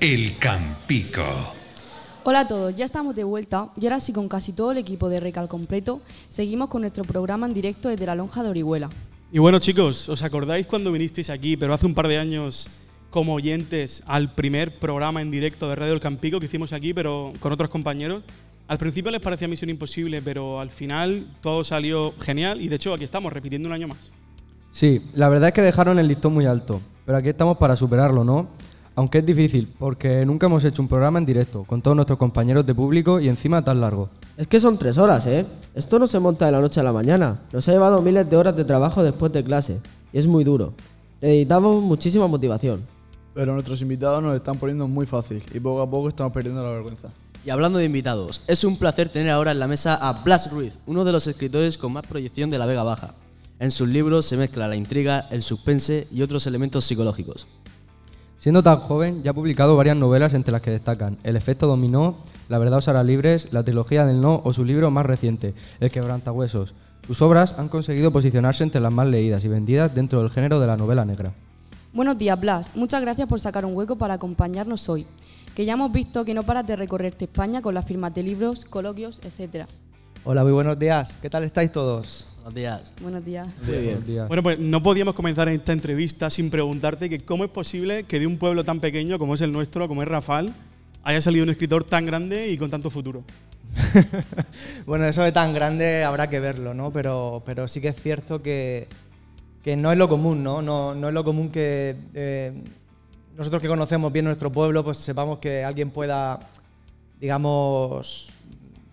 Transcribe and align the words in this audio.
El 0.00 0.38
Campico. 0.38 1.22
Hola 2.24 2.40
a 2.40 2.48
todos, 2.48 2.74
ya 2.74 2.86
estamos 2.86 3.14
de 3.14 3.22
vuelta 3.22 3.68
y 3.78 3.84
ahora 3.84 4.00
sí 4.00 4.14
con 4.14 4.30
casi 4.30 4.52
todo 4.52 4.72
el 4.72 4.78
equipo 4.78 5.10
de 5.10 5.20
Recal 5.20 5.46
completo, 5.46 6.00
seguimos 6.30 6.70
con 6.70 6.80
nuestro 6.80 7.04
programa 7.04 7.44
en 7.44 7.52
directo 7.52 7.90
desde 7.90 8.06
la 8.06 8.14
lonja 8.14 8.42
de 8.42 8.48
Orihuela. 8.48 8.88
Y 9.30 9.40
bueno 9.40 9.58
chicos, 9.58 10.08
¿os 10.08 10.22
acordáis 10.22 10.66
cuando 10.66 10.90
vinisteis 10.90 11.28
aquí, 11.28 11.54
pero 11.54 11.74
hace 11.74 11.84
un 11.84 11.92
par 11.92 12.08
de 12.08 12.16
años, 12.16 12.70
como 13.10 13.34
oyentes 13.34 14.02
al 14.06 14.34
primer 14.34 14.78
programa 14.78 15.20
en 15.20 15.30
directo 15.30 15.68
de 15.68 15.76
Radio 15.76 15.92
El 15.92 16.00
Campico 16.00 16.40
que 16.40 16.46
hicimos 16.46 16.72
aquí, 16.72 16.94
pero 16.94 17.34
con 17.38 17.52
otros 17.52 17.68
compañeros? 17.68 18.22
Al 18.68 18.78
principio 18.78 19.10
les 19.10 19.20
parecía 19.20 19.48
misión 19.48 19.68
imposible, 19.68 20.22
pero 20.22 20.60
al 20.60 20.70
final 20.70 21.26
todo 21.42 21.62
salió 21.62 22.14
genial 22.22 22.62
y 22.62 22.68
de 22.68 22.76
hecho 22.76 22.94
aquí 22.94 23.04
estamos 23.04 23.34
repitiendo 23.34 23.68
un 23.68 23.74
año 23.74 23.88
más. 23.88 24.12
Sí, 24.72 25.02
la 25.12 25.28
verdad 25.28 25.48
es 25.48 25.54
que 25.54 25.60
dejaron 25.60 25.98
el 25.98 26.08
listón 26.08 26.32
muy 26.32 26.46
alto, 26.46 26.80
pero 27.04 27.18
aquí 27.18 27.28
estamos 27.28 27.58
para 27.58 27.76
superarlo, 27.76 28.24
¿no? 28.24 28.48
Aunque 28.96 29.18
es 29.18 29.26
difícil, 29.26 29.68
porque 29.78 30.26
nunca 30.26 30.46
hemos 30.46 30.64
hecho 30.64 30.82
un 30.82 30.88
programa 30.88 31.18
en 31.18 31.26
directo, 31.26 31.64
con 31.64 31.80
todos 31.80 31.94
nuestros 31.94 32.18
compañeros 32.18 32.66
de 32.66 32.74
público 32.74 33.20
y 33.20 33.28
encima 33.28 33.64
tan 33.64 33.80
largo. 33.80 34.10
Es 34.36 34.46
que 34.46 34.58
son 34.58 34.78
tres 34.78 34.98
horas, 34.98 35.26
¿eh? 35.26 35.46
Esto 35.74 35.98
no 35.98 36.06
se 36.06 36.18
monta 36.18 36.46
de 36.46 36.52
la 36.52 36.60
noche 36.60 36.80
a 36.80 36.82
la 36.82 36.92
mañana. 36.92 37.40
Nos 37.52 37.68
ha 37.68 37.72
llevado 37.72 38.02
miles 38.02 38.28
de 38.28 38.36
horas 38.36 38.56
de 38.56 38.64
trabajo 38.64 39.02
después 39.02 39.32
de 39.32 39.44
clase. 39.44 39.78
Y 40.12 40.18
es 40.18 40.26
muy 40.26 40.44
duro. 40.44 40.72
Necesitamos 41.20 41.82
muchísima 41.82 42.26
motivación. 42.26 42.82
Pero 43.34 43.52
nuestros 43.52 43.80
invitados 43.82 44.22
nos 44.22 44.34
están 44.34 44.56
poniendo 44.58 44.88
muy 44.88 45.06
fácil 45.06 45.42
y 45.54 45.60
poco 45.60 45.82
a 45.82 45.88
poco 45.88 46.08
estamos 46.08 46.32
perdiendo 46.32 46.64
la 46.64 46.70
vergüenza. 46.70 47.08
Y 47.44 47.50
hablando 47.50 47.78
de 47.78 47.84
invitados, 47.84 48.42
es 48.46 48.64
un 48.64 48.76
placer 48.76 49.08
tener 49.08 49.30
ahora 49.30 49.52
en 49.52 49.60
la 49.60 49.68
mesa 49.68 49.94
a 49.94 50.22
Blas 50.24 50.50
Ruiz, 50.50 50.74
uno 50.86 51.04
de 51.04 51.12
los 51.12 51.26
escritores 51.26 51.78
con 51.78 51.92
más 51.92 52.06
proyección 52.06 52.50
de 52.50 52.58
la 52.58 52.66
Vega 52.66 52.82
Baja. 52.82 53.14
En 53.60 53.70
sus 53.70 53.88
libros 53.88 54.26
se 54.26 54.36
mezcla 54.36 54.68
la 54.68 54.76
intriga, 54.76 55.26
el 55.30 55.42
suspense 55.42 56.08
y 56.12 56.22
otros 56.22 56.46
elementos 56.46 56.84
psicológicos. 56.84 57.46
Siendo 58.40 58.62
tan 58.62 58.78
joven, 58.78 59.22
ya 59.22 59.32
ha 59.32 59.34
publicado 59.34 59.76
varias 59.76 59.98
novelas 59.98 60.32
entre 60.32 60.50
las 60.50 60.62
que 60.62 60.70
destacan 60.70 61.18
El 61.24 61.36
efecto 61.36 61.66
dominó, 61.66 62.16
La 62.48 62.56
verdad 62.56 62.78
os 62.78 62.88
hará 62.88 63.04
libres, 63.04 63.52
La 63.52 63.62
trilogía 63.64 64.06
del 64.06 64.22
no 64.22 64.40
o 64.42 64.54
su 64.54 64.64
libro 64.64 64.90
más 64.90 65.04
reciente, 65.04 65.52
El 65.78 65.90
quebrantahuesos. 65.90 66.72
Sus 67.06 67.20
obras 67.20 67.54
han 67.58 67.68
conseguido 67.68 68.12
posicionarse 68.12 68.64
entre 68.64 68.80
las 68.80 68.94
más 68.94 69.08
leídas 69.08 69.44
y 69.44 69.48
vendidas 69.48 69.94
dentro 69.94 70.20
del 70.20 70.30
género 70.30 70.58
de 70.58 70.66
la 70.66 70.78
novela 70.78 71.04
negra. 71.04 71.34
Buenos 71.92 72.16
días, 72.16 72.40
Blas. 72.40 72.74
Muchas 72.76 73.02
gracias 73.02 73.28
por 73.28 73.40
sacar 73.40 73.66
un 73.66 73.76
hueco 73.76 73.96
para 73.96 74.14
acompañarnos 74.14 74.88
hoy. 74.88 75.06
Que 75.54 75.66
ya 75.66 75.74
hemos 75.74 75.92
visto 75.92 76.24
que 76.24 76.32
no 76.32 76.42
paras 76.42 76.66
de 76.66 76.76
recorrerte 76.76 77.26
España 77.26 77.60
con 77.60 77.74
las 77.74 77.84
firmas 77.84 78.14
de 78.14 78.22
libros, 78.22 78.64
coloquios, 78.64 79.20
etc. 79.22 79.66
Hola, 80.24 80.44
muy 80.44 80.52
buenos 80.52 80.78
días. 80.78 81.18
¿Qué 81.20 81.28
tal 81.28 81.44
estáis 81.44 81.72
todos? 81.72 82.26
Buenos 82.40 82.54
días. 82.54 82.94
Buenos 83.02 83.24
días. 83.24 83.48
Buenos 83.66 84.06
días. 84.06 84.28
Bueno, 84.28 84.42
pues 84.42 84.58
no 84.58 84.82
podíamos 84.82 85.14
comenzar 85.14 85.46
esta 85.48 85.74
entrevista 85.74 86.30
sin 86.30 86.50
preguntarte 86.50 87.10
que 87.10 87.20
cómo 87.20 87.44
es 87.44 87.50
posible 87.50 88.04
que 88.04 88.18
de 88.18 88.26
un 88.26 88.38
pueblo 88.38 88.64
tan 88.64 88.80
pequeño 88.80 89.18
como 89.18 89.34
es 89.34 89.42
el 89.42 89.52
nuestro, 89.52 89.86
como 89.88 90.02
es 90.02 90.08
Rafal, 90.08 90.54
haya 91.02 91.20
salido 91.20 91.44
un 91.44 91.50
escritor 91.50 91.84
tan 91.84 92.06
grande 92.06 92.48
y 92.48 92.56
con 92.56 92.70
tanto 92.70 92.88
futuro. 92.88 93.24
bueno, 94.86 95.04
eso 95.04 95.22
de 95.22 95.32
tan 95.32 95.52
grande 95.52 96.02
habrá 96.02 96.30
que 96.30 96.40
verlo, 96.40 96.72
¿no? 96.72 96.90
Pero, 96.90 97.42
pero 97.44 97.68
sí 97.68 97.82
que 97.82 97.88
es 97.88 97.96
cierto 97.96 98.40
que, 98.40 98.88
que 99.62 99.76
no 99.76 99.92
es 99.92 99.98
lo 99.98 100.08
común, 100.08 100.42
¿no? 100.42 100.62
No, 100.62 100.94
no 100.94 101.08
es 101.08 101.14
lo 101.14 101.24
común 101.24 101.50
que 101.50 101.94
eh, 102.14 102.54
nosotros 103.36 103.60
que 103.60 103.68
conocemos 103.68 104.10
bien 104.12 104.24
nuestro 104.24 104.50
pueblo, 104.50 104.82
pues 104.82 104.96
sepamos 104.96 105.40
que 105.40 105.62
alguien 105.62 105.90
pueda, 105.90 106.40
digamos, 107.20 108.32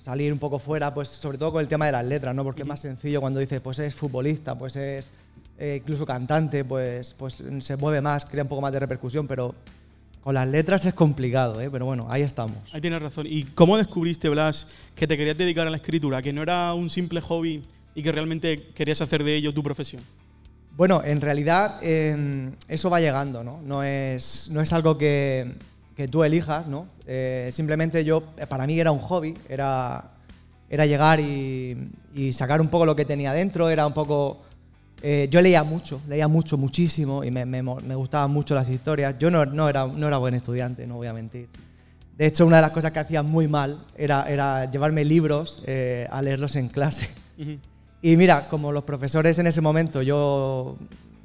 salir 0.07 0.31
un 0.31 0.39
poco 0.39 0.57
fuera, 0.57 0.93
pues 0.93 1.09
sobre 1.09 1.37
todo 1.37 1.51
con 1.51 1.59
el 1.59 1.67
tema 1.67 1.85
de 1.85 1.91
las 1.91 2.05
letras, 2.05 2.33
¿no? 2.33 2.45
Porque 2.45 2.61
es 2.61 2.67
más 2.67 2.79
sencillo 2.79 3.19
cuando 3.19 3.41
dices, 3.41 3.59
pues 3.59 3.77
es 3.79 3.93
futbolista, 3.93 4.57
pues 4.57 4.77
es 4.77 5.11
eh, 5.59 5.79
incluso 5.81 6.05
cantante, 6.05 6.63
pues, 6.63 7.13
pues 7.13 7.43
se 7.59 7.75
mueve 7.75 7.99
más, 7.99 8.23
crea 8.23 8.43
un 8.43 8.47
poco 8.47 8.61
más 8.61 8.71
de 8.71 8.79
repercusión, 8.79 9.27
pero 9.27 9.53
con 10.23 10.33
las 10.33 10.47
letras 10.47 10.85
es 10.85 10.93
complicado, 10.93 11.59
¿eh? 11.59 11.67
Pero 11.69 11.85
bueno, 11.85 12.07
ahí 12.09 12.21
estamos. 12.21 12.55
Ahí 12.71 12.79
tienes 12.79 13.01
razón. 13.01 13.27
¿Y 13.29 13.43
cómo 13.43 13.75
descubriste, 13.75 14.29
Blas, 14.29 14.67
que 14.95 15.07
te 15.07 15.17
querías 15.17 15.37
dedicar 15.37 15.67
a 15.67 15.69
la 15.69 15.75
escritura, 15.75 16.21
que 16.21 16.31
no 16.31 16.41
era 16.41 16.73
un 16.73 16.89
simple 16.89 17.19
hobby 17.19 17.65
y 17.93 18.01
que 18.01 18.13
realmente 18.13 18.63
querías 18.73 19.01
hacer 19.01 19.25
de 19.25 19.35
ello 19.35 19.53
tu 19.53 19.61
profesión? 19.61 20.01
Bueno, 20.77 21.03
en 21.03 21.19
realidad 21.19 21.79
eh, 21.81 22.49
eso 22.69 22.89
va 22.89 23.01
llegando, 23.01 23.43
¿no? 23.43 23.59
No 23.61 23.83
es, 23.83 24.47
no 24.53 24.61
es 24.61 24.71
algo 24.71 24.97
que, 24.97 25.51
que 25.97 26.07
tú 26.07 26.23
elijas, 26.23 26.67
¿no? 26.67 26.85
Eh, 27.07 27.49
simplemente 27.51 28.05
yo, 28.05 28.21
para 28.47 28.67
mí 28.67 28.79
era 28.79 28.91
un 28.91 28.99
hobby, 28.99 29.33
era, 29.49 30.11
era 30.69 30.85
llegar 30.85 31.19
y, 31.19 31.89
y 32.13 32.31
sacar 32.33 32.61
un 32.61 32.69
poco 32.69 32.85
lo 32.85 32.95
que 32.95 33.03
tenía 33.03 33.33
dentro, 33.33 33.67
era 33.69 33.87
un 33.87 33.93
poco... 33.93 34.43
eh, 35.01 35.27
yo 35.31 35.41
leía 35.41 35.63
mucho, 35.63 35.99
leía 36.07 36.27
mucho, 36.27 36.55
muchísimo 36.55 37.23
y 37.23 37.31
me, 37.31 37.45
me 37.45 37.63
me 37.63 37.95
gustaban 37.95 38.31
mucho 38.31 38.53
las 38.53 38.69
historias. 38.69 39.17
Yo 39.17 39.31
no, 39.31 39.45
no, 39.45 39.67
era, 39.67 39.87
no 39.87 40.07
era 40.07 40.17
buen 40.17 40.35
estudiante, 40.35 40.85
no 40.85 40.97
voy 40.97 41.07
a 41.07 41.13
mentir. 41.13 41.47
De 42.17 42.25
hecho, 42.27 42.45
una 42.45 42.57
de 42.57 42.61
las 42.63 42.71
cosas 42.71 42.91
que 42.91 42.99
hacía 42.99 43.23
muy 43.23 43.47
mal 43.47 43.83
era, 43.95 44.29
era 44.29 44.69
llevarme 44.69 45.03
libros 45.03 45.63
eh, 45.65 46.07
a 46.11 46.21
leerlos 46.21 46.55
en 46.55 46.69
clase. 46.69 47.09
Y 48.01 48.17
mira, 48.17 48.47
como 48.49 48.71
los 48.71 48.83
profesores 48.83 49.37
en 49.39 49.47
ese 49.47 49.61
momento 49.61 50.01
yo 50.01 50.77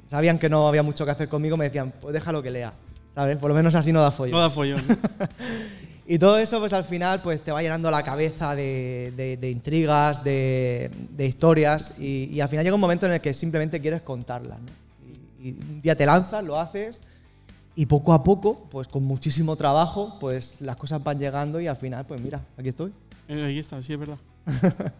sabían 0.07 0.37
que 0.37 0.49
no 0.49 0.67
había 0.67 0.83
mucho 0.83 1.05
que 1.05 1.11
hacer 1.11 1.27
conmigo, 1.27 1.57
me 1.57 1.65
decían, 1.65 1.93
pues 2.01 2.13
déjalo 2.13 2.41
que 2.41 2.51
lea, 2.51 2.73
¿sabes? 3.15 3.37
Por 3.37 3.49
lo 3.49 3.55
menos 3.55 3.75
así 3.75 3.91
no 3.91 4.01
da 4.01 4.11
follón. 4.11 4.31
No 4.31 4.39
da 4.39 4.49
follón. 4.49 4.81
Y 6.05 6.19
todo 6.19 6.37
eso, 6.37 6.59
pues 6.59 6.73
al 6.73 6.83
final, 6.83 7.21
pues 7.21 7.41
te 7.41 7.49
va 7.53 7.61
llenando 7.61 7.89
la 7.89 8.03
cabeza 8.03 8.55
de, 8.55 9.13
de- 9.15 9.37
de 9.37 9.49
intrigas, 9.49 10.21
de, 10.21 10.91
de 11.11 11.25
historias, 11.25 11.93
y, 11.97 12.25
y 12.25 12.41
al 12.41 12.49
final 12.49 12.65
llega 12.65 12.75
un 12.75 12.81
momento 12.81 13.05
en 13.05 13.13
el 13.13 13.21
que 13.21 13.33
simplemente 13.33 13.79
quieres 13.79 14.01
contarlas, 14.01 14.59
¿no? 14.59 14.67
Y, 15.41 15.47
y 15.47 15.51
un 15.51 15.81
día 15.81 15.95
te 15.95 16.05
lanzas, 16.05 16.43
lo 16.43 16.59
haces, 16.59 17.01
y 17.73 17.85
poco 17.85 18.11
a 18.11 18.21
poco, 18.21 18.67
pues 18.69 18.89
con 18.89 19.03
muchísimo 19.05 19.55
trabajo, 19.55 20.17
pues 20.19 20.59
las 20.59 20.75
cosas 20.75 21.01
van 21.01 21.17
llegando 21.19 21.61
y 21.61 21.67
al 21.67 21.77
final, 21.77 22.05
pues 22.05 22.19
mira, 22.19 22.41
aquí 22.57 22.67
estoy. 22.69 22.91
Eh, 23.29 23.41
Ahí 23.41 23.57
está, 23.59 23.81
sí, 23.81 23.93
es 23.93 23.99
verdad. 23.99 24.17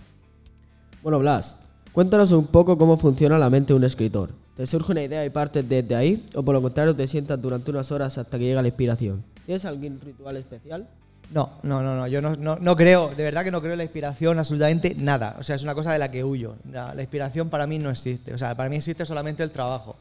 Bueno, 1.03 1.19
Blas, 1.19 1.57
cuéntanos 1.91 2.31
un 2.31 2.47
poco 2.47 2.77
cómo 2.77 2.97
funciona 2.97 3.37
la 3.37 3.49
mente 3.49 3.73
de 3.73 3.77
un 3.77 3.83
escritor. 3.83 4.29
¿Te 4.55 4.67
surge 4.67 4.91
una 4.91 5.01
idea 5.01 5.25
y 5.25 5.29
partes 5.31 5.67
desde 5.67 5.95
ahí? 5.95 6.25
¿O 6.35 6.43
por 6.43 6.53
lo 6.53 6.61
contrario 6.61 6.95
te 6.95 7.07
sientas 7.07 7.41
durante 7.41 7.71
unas 7.71 7.91
horas 7.91 8.17
hasta 8.17 8.37
que 8.37 8.45
llega 8.45 8.61
la 8.61 8.67
inspiración? 8.67 9.23
¿Tienes 9.45 9.65
algún 9.65 9.99
ritual 9.99 10.37
especial? 10.37 10.87
No, 11.31 11.53
no, 11.63 11.81
no, 11.81 11.95
no. 11.95 12.07
Yo 12.07 12.21
no, 12.21 12.35
no, 12.35 12.57
no 12.57 12.75
creo, 12.75 13.09
de 13.15 13.23
verdad 13.23 13.43
que 13.43 13.49
no 13.49 13.61
creo 13.61 13.73
en 13.73 13.79
la 13.79 13.83
inspiración 13.83 14.37
absolutamente 14.37 14.93
nada. 14.95 15.35
O 15.39 15.43
sea, 15.43 15.55
es 15.55 15.63
una 15.63 15.73
cosa 15.73 15.91
de 15.91 15.97
la 15.97 16.11
que 16.11 16.23
huyo. 16.23 16.55
La, 16.71 16.93
la 16.93 17.01
inspiración 17.01 17.49
para 17.49 17.65
mí 17.65 17.79
no 17.79 17.89
existe. 17.89 18.31
O 18.33 18.37
sea, 18.37 18.55
para 18.55 18.69
mí 18.69 18.75
existe 18.75 19.05
solamente 19.05 19.41
el 19.41 19.49
trabajo. 19.49 19.95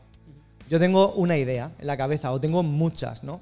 Yo 0.69 0.79
tengo 0.79 1.13
una 1.15 1.39
idea 1.39 1.71
en 1.79 1.87
la 1.87 1.97
cabeza, 1.97 2.31
o 2.31 2.41
tengo 2.41 2.63
muchas, 2.63 3.25
¿no? 3.25 3.41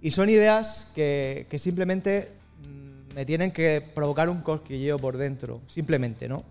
Y 0.00 0.12
son 0.12 0.28
ideas 0.28 0.92
que, 0.94 1.46
que 1.50 1.58
simplemente 1.58 2.30
mm, 2.62 3.14
me 3.14 3.26
tienen 3.26 3.50
que 3.50 3.82
provocar 3.94 4.28
un 4.28 4.42
cosquilleo 4.42 4.98
por 4.98 5.16
dentro, 5.16 5.60
simplemente, 5.66 6.28
¿no? 6.28 6.44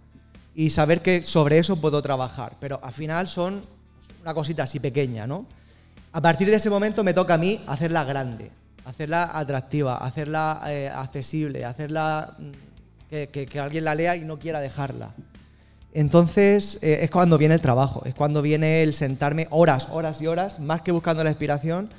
Y 0.54 0.72
saber 0.72 1.02
que 1.02 1.24
sobre 1.24 1.60
eso 1.60 1.80
puedo 1.80 2.02
trabajar. 2.02 2.58
Pero 2.60 2.80
al 2.84 2.94
final 2.94 3.28
son 3.30 3.64
una 4.26 4.34
cosita 4.34 4.64
así 4.64 4.80
pequeña, 4.80 5.28
¿no? 5.28 5.46
A 6.12 6.20
partir 6.20 6.50
de 6.50 6.56
ese 6.56 6.68
momento 6.70 7.04
me 7.04 7.14
toca 7.14 7.36
a 7.36 7.38
mí 7.38 7.62
hacerla 7.68 8.04
grande, 8.06 8.50
hacerla 8.86 9.30
atractiva, 9.38 9.98
hacerla 9.98 10.64
eh, 10.68 10.90
accesible, 10.92 11.64
hacerla 11.64 12.36
mm, 12.40 12.52
que, 13.34 13.60
alguien 13.60 13.84
la 13.84 13.94
lea 13.94 14.16
y 14.16 14.26
no 14.26 14.40
quiera 14.40 14.62
dejarla. 14.62 15.12
Entonces 15.94 16.80
eh, 16.82 17.00
es 17.04 17.12
cuando 17.12 17.38
viene 17.38 17.54
el 17.54 17.62
trabajo, 17.62 18.02
es 18.06 18.16
cuando 18.16 18.42
viene 18.42 18.82
el 18.82 18.96
sentarme 18.96 19.48
horas, 19.52 19.90
horas 19.92 20.20
y 20.24 20.28
horas, 20.28 20.60
más 20.60 20.82
que 20.82 20.92
buscando 20.92 21.24
la 21.24 21.30
inspiración, 21.30 21.90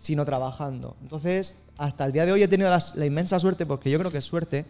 sino 0.00 0.24
trabajando. 0.24 0.96
Entonces, 1.02 1.58
hasta 1.76 2.06
el 2.06 2.12
día 2.12 2.24
de 2.24 2.32
hoy 2.32 2.42
he 2.42 2.48
tenido 2.48 2.70
las- 2.70 2.94
la 2.96 3.04
inmensa 3.04 3.38
suerte, 3.38 3.66
porque 3.66 3.90
yo 3.90 3.98
creo 3.98 4.10
que 4.10 4.18
es 4.18 4.24
suerte, 4.24 4.64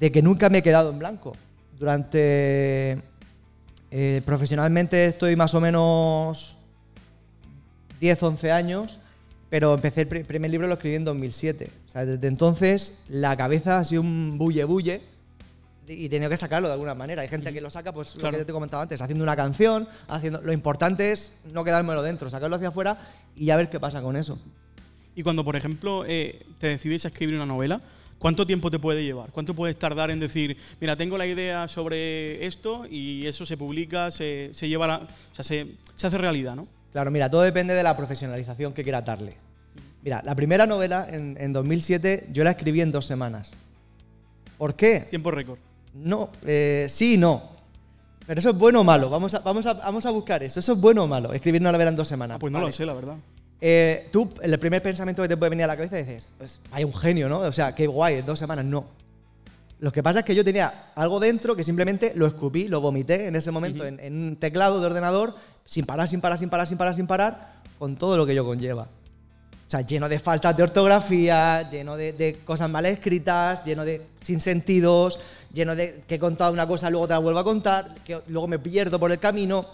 de 0.00 0.10
que 0.10 0.20
nunca 0.22 0.48
me 0.50 0.58
he 0.58 0.62
quedado 0.64 0.90
en 0.90 0.98
blanco. 0.98 1.34
Durante 1.78 3.00
eh, 3.90 4.22
profesionalmente 4.24 5.06
estoy 5.06 5.36
más 5.36 5.54
o 5.54 5.60
menos 5.60 6.56
10, 8.00 8.22
11 8.22 8.52
años, 8.52 8.98
pero 9.50 9.74
empecé 9.74 10.02
el 10.02 10.08
pri- 10.08 10.24
primer 10.24 10.50
libro 10.50 10.66
lo 10.68 10.74
escribí 10.74 10.96
en 10.96 11.04
2007. 11.04 11.70
O 11.86 11.88
sea, 11.88 12.04
desde 12.04 12.26
entonces 12.28 12.98
la 13.08 13.36
cabeza 13.36 13.78
ha 13.78 13.84
sido 13.84 14.02
un 14.02 14.36
bulle 14.38 14.64
bulle 14.64 15.00
y 15.88 16.04
he 16.06 16.08
tenido 16.10 16.28
que 16.30 16.36
sacarlo 16.36 16.68
de 16.68 16.74
alguna 16.74 16.94
manera. 16.94 17.22
Hay 17.22 17.28
gente 17.28 17.52
que 17.52 17.60
lo 17.62 17.70
saca, 17.70 17.92
pues 17.92 18.10
Claro. 18.12 18.32
lo 18.32 18.38
que 18.38 18.44
te 18.44 18.52
he 18.52 18.54
comentado 18.54 18.82
antes, 18.82 19.00
haciendo 19.00 19.24
una 19.24 19.36
canción, 19.36 19.88
haciendo. 20.06 20.40
Lo 20.42 20.52
importante 20.52 21.12
es 21.12 21.32
no 21.52 21.64
quedármelo 21.64 22.02
dentro, 22.02 22.28
sacarlo 22.28 22.56
hacia 22.56 22.68
afuera 22.68 22.98
y 23.34 23.46
ya 23.46 23.56
ver 23.56 23.70
qué 23.70 23.80
pasa 23.80 24.02
con 24.02 24.16
eso. 24.16 24.38
Y 25.16 25.22
cuando, 25.22 25.44
por 25.44 25.56
ejemplo, 25.56 26.04
eh, 26.06 26.44
te 26.60 26.68
decides 26.68 27.04
a 27.06 27.08
escribir 27.08 27.34
una 27.36 27.46
novela, 27.46 27.80
¿cuánto 28.18 28.46
tiempo 28.46 28.70
te 28.70 28.78
puede 28.78 29.04
llevar? 29.04 29.32
¿Cuánto 29.32 29.54
puedes 29.54 29.78
tardar 29.78 30.10
en 30.10 30.20
decir, 30.20 30.56
mira, 30.80 30.96
tengo 30.96 31.18
la 31.18 31.26
idea 31.26 31.68
sobre 31.68 32.46
esto 32.46 32.86
y 32.90 33.26
eso 33.26 33.46
se 33.46 33.56
publica, 33.56 34.10
se, 34.10 34.50
se 34.52 34.68
lleva, 34.68 34.94
a 34.94 34.98
o 34.98 35.34
sea, 35.34 35.44
se, 35.44 35.66
se 35.94 36.06
hace 36.06 36.18
realidad, 36.18 36.54
¿no? 36.54 36.66
Claro, 36.92 37.10
mira, 37.10 37.30
todo 37.30 37.42
depende 37.42 37.74
de 37.74 37.82
la 37.82 37.96
profesionalización 37.96 38.72
que 38.72 38.82
quieras 38.82 39.04
darle. 39.04 39.36
Mira, 40.02 40.22
la 40.24 40.34
primera 40.34 40.66
novela 40.66 41.06
en, 41.10 41.36
en 41.38 41.52
2007 41.52 42.28
yo 42.32 42.44
la 42.44 42.50
escribí 42.52 42.80
en 42.80 42.92
dos 42.92 43.04
semanas. 43.06 43.52
¿Por 44.56 44.74
qué? 44.74 45.06
Tiempo 45.10 45.30
récord. 45.30 45.58
No, 45.94 46.30
eh, 46.46 46.86
sí 46.88 47.14
y 47.14 47.16
no. 47.16 47.42
Pero 48.26 48.40
eso 48.40 48.50
es 48.50 48.58
bueno 48.58 48.80
o 48.80 48.84
malo. 48.84 49.08
Vamos 49.08 49.32
a, 49.34 49.38
vamos, 49.40 49.64
a, 49.66 49.74
vamos 49.74 50.04
a 50.04 50.10
buscar 50.10 50.42
eso. 50.42 50.60
¿Eso 50.60 50.72
es 50.74 50.80
bueno 50.80 51.04
o 51.04 51.06
malo? 51.06 51.32
Escribir 51.32 51.60
una 51.60 51.72
novela 51.72 51.90
en 51.90 51.96
dos 51.96 52.08
semanas. 52.08 52.36
Ah, 52.36 52.38
pues 52.38 52.52
no 52.52 52.58
Vale. 52.58 52.68
lo 52.68 52.72
sé, 52.72 52.84
la 52.84 52.92
verdad. 52.92 53.16
Eh, 53.60 54.08
tú, 54.12 54.30
el 54.42 54.58
primer 54.58 54.82
pensamiento 54.82 55.22
que 55.22 55.28
te 55.28 55.36
puede 55.36 55.50
venir 55.50 55.64
a 55.64 55.68
la 55.68 55.76
cabeza 55.76 55.96
dices, 55.96 56.32
pues, 56.38 56.60
hay 56.70 56.84
un 56.84 56.94
genio, 56.94 57.28
¿no? 57.28 57.40
O 57.40 57.52
sea, 57.52 57.74
qué 57.74 57.86
guay, 57.86 58.22
dos 58.22 58.38
semanas, 58.38 58.64
no. 58.64 58.86
Lo 59.80 59.92
que 59.92 60.02
pasa 60.02 60.20
es 60.20 60.24
que 60.24 60.34
yo 60.34 60.44
tenía 60.44 60.90
algo 60.96 61.20
dentro 61.20 61.54
que 61.54 61.62
simplemente 61.62 62.12
lo 62.16 62.26
escupí, 62.26 62.66
lo 62.66 62.80
vomité 62.80 63.28
en 63.28 63.36
ese 63.36 63.50
momento 63.50 63.84
en, 63.86 64.00
en 64.00 64.16
un 64.16 64.36
teclado 64.36 64.80
de 64.80 64.86
ordenador, 64.86 65.34
sin 65.64 65.86
parar, 65.86 66.08
sin 66.08 66.20
parar, 66.20 66.38
sin 66.38 66.48
parar, 66.48 66.66
sin 66.66 66.78
parar, 66.78 66.94
sin 66.94 67.06
parar, 67.06 67.52
con 67.78 67.96
todo 67.96 68.16
lo 68.16 68.26
que 68.26 68.32
ello 68.32 68.44
conlleva. 68.44 68.82
O 68.82 69.70
sea, 69.70 69.82
lleno 69.82 70.08
de 70.08 70.18
faltas 70.18 70.56
de 70.56 70.62
ortografía, 70.62 71.68
lleno 71.70 71.96
de, 71.96 72.12
de 72.12 72.38
cosas 72.44 72.70
mal 72.70 72.86
escritas, 72.86 73.64
lleno 73.64 73.84
de 73.84 74.02
sin 74.20 74.40
sentidos, 74.40 75.20
lleno 75.52 75.76
de 75.76 76.02
que 76.08 76.14
he 76.14 76.18
contado 76.18 76.52
una 76.52 76.66
cosa, 76.66 76.88
luego 76.90 77.06
te 77.06 77.12
la 77.12 77.18
vuelvo 77.18 77.38
a 77.38 77.44
contar, 77.44 77.94
que 78.04 78.18
luego 78.28 78.48
me 78.48 78.58
pierdo 78.58 78.98
por 78.98 79.12
el 79.12 79.18
camino. 79.18 79.66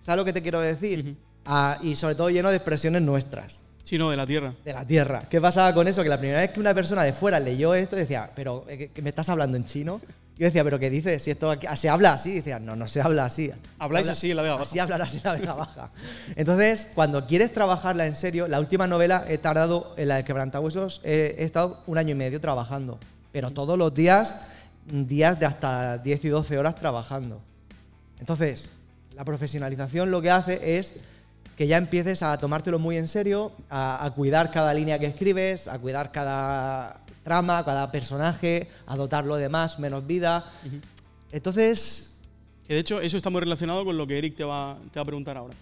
¿Sabes 0.00 0.18
lo 0.18 0.24
que 0.24 0.32
te 0.32 0.42
quiero 0.42 0.60
decir? 0.60 1.16
Ah, 1.44 1.78
y 1.82 1.96
sobre 1.96 2.14
todo 2.14 2.30
lleno 2.30 2.50
de 2.50 2.56
expresiones 2.56 3.02
nuestras, 3.02 3.62
Sí, 3.84 3.98
no, 3.98 4.10
de 4.10 4.16
la 4.16 4.26
tierra. 4.26 4.54
de 4.64 4.72
la 4.72 4.86
tierra. 4.86 5.24
¿Qué 5.28 5.40
pasaba 5.40 5.74
con 5.74 5.88
eso? 5.88 6.02
Que 6.02 6.08
la 6.08 6.18
primera 6.18 6.40
vez 6.40 6.50
que 6.52 6.60
una 6.60 6.72
persona 6.72 7.02
de 7.02 7.12
fuera 7.12 7.40
leyó 7.40 7.74
esto 7.74 7.96
decía, 7.96 8.30
pero 8.34 8.64
eh, 8.68 8.78
¿que- 8.78 8.88
que 8.90 9.02
me 9.02 9.10
estás 9.10 9.28
hablando 9.28 9.56
en 9.56 9.66
chino? 9.66 10.00
Yo 10.38 10.46
decía, 10.46 10.64
¿pero 10.64 10.78
qué 10.78 10.88
dices? 10.88 11.22
Si 11.22 11.30
esto 11.30 11.50
aquí- 11.50 11.66
se 11.76 11.88
habla 11.90 12.14
así. 12.14 12.34
Decía, 12.36 12.58
no, 12.58 12.74
no 12.74 12.86
se 12.88 13.00
habla 13.02 13.26
así. 13.26 13.50
Habláis 13.78 14.06
habla- 14.06 14.12
así 14.12 14.30
en 14.30 14.36
la 14.36 14.42
Vega 14.42 14.54
Baja. 14.54 14.62
Así 14.64 14.78
hablarás 14.78 15.14
en 15.14 15.20
la 15.24 15.34
Vega 15.34 15.52
Baja. 15.54 15.90
Entonces, 16.36 16.88
cuando 16.94 17.26
quieres 17.26 17.52
trabajarla 17.52 18.06
en 18.06 18.16
serio, 18.16 18.48
la 18.48 18.58
última 18.58 18.86
novela 18.86 19.24
he 19.28 19.36
tardado, 19.38 19.94
en 19.98 20.08
la 20.08 20.16
de 20.16 20.24
Quebrantahuesos, 20.24 21.00
he, 21.04 21.36
he 21.38 21.44
estado 21.44 21.82
un 21.86 21.98
año 21.98 22.10
y 22.12 22.14
medio 22.14 22.40
trabajando. 22.40 22.98
Pero 23.30 23.50
todos 23.50 23.76
los 23.76 23.92
días, 23.94 24.36
días 24.86 25.38
de 25.38 25.46
hasta 25.46 25.98
10 25.98 26.24
y 26.24 26.28
12 26.28 26.56
horas 26.58 26.76
trabajando. 26.76 27.40
Entonces, 28.20 28.70
la 29.14 29.24
profesionalización 29.24 30.10
lo 30.10 30.22
que 30.22 30.30
hace 30.30 30.78
es 30.78 30.94
que 31.56 31.66
ya 31.66 31.76
empieces 31.76 32.22
a 32.22 32.38
tomártelo 32.38 32.78
muy 32.78 32.96
en 32.96 33.08
serio, 33.08 33.52
a, 33.70 34.04
a 34.04 34.10
cuidar 34.10 34.50
cada 34.50 34.72
línea 34.72 34.98
que 34.98 35.06
escribes, 35.06 35.68
a 35.68 35.78
cuidar 35.78 36.12
cada 36.12 37.02
trama, 37.22 37.64
cada 37.64 37.90
personaje, 37.90 38.68
a 38.86 38.96
dotarlo 38.96 39.36
de 39.36 39.48
más, 39.48 39.78
menos 39.78 40.06
vida. 40.06 40.44
Entonces, 41.30 42.08
Que 42.66 42.74
de 42.74 42.80
hecho, 42.80 43.00
eso 43.00 43.16
está 43.16 43.30
muy 43.30 43.40
relacionado 43.40 43.84
con 43.84 43.96
lo 43.96 44.06
que 44.06 44.18
Eric 44.18 44.36
te 44.36 44.44
va, 44.44 44.76
te 44.92 44.98
va 44.98 45.02
a 45.02 45.06
preguntar 45.06 45.36
ahora. 45.36 45.54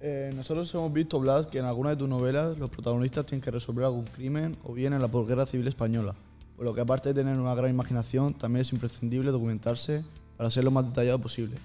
Eh, 0.00 0.32
nosotros 0.34 0.72
hemos 0.74 0.92
visto, 0.92 1.18
Blas, 1.18 1.46
que 1.46 1.58
en 1.58 1.64
alguna 1.64 1.90
de 1.90 1.96
tus 1.96 2.08
novelas 2.08 2.56
los 2.56 2.70
protagonistas 2.70 3.26
tienen 3.26 3.42
que 3.42 3.50
resolver 3.50 3.84
algún 3.84 4.04
crimen 4.04 4.56
o 4.64 4.72
bien 4.72 4.92
en 4.92 5.02
la 5.02 5.08
posguerra 5.08 5.44
civil 5.44 5.66
española. 5.66 6.14
Por 6.56 6.64
lo 6.64 6.74
que 6.74 6.80
aparte 6.80 7.10
de 7.10 7.14
tener 7.14 7.38
una 7.38 7.54
gran 7.54 7.70
imaginación, 7.70 8.34
también 8.34 8.62
es 8.62 8.72
imprescindible 8.72 9.30
documentarse 9.30 10.04
para 10.36 10.50
ser 10.50 10.64
lo 10.64 10.70
más 10.70 10.86
detallado 10.86 11.18
posible. 11.18 11.56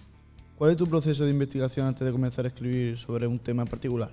¿Cuál 0.58 0.72
es 0.72 0.78
tu 0.78 0.88
proceso 0.88 1.24
de 1.24 1.32
investigación 1.32 1.88
antes 1.88 2.06
de 2.06 2.12
comenzar 2.12 2.46
a 2.46 2.48
escribir 2.48 2.98
sobre 2.98 3.28
un 3.28 3.40
tema 3.40 3.64
en 3.64 3.68
particular? 3.68 4.10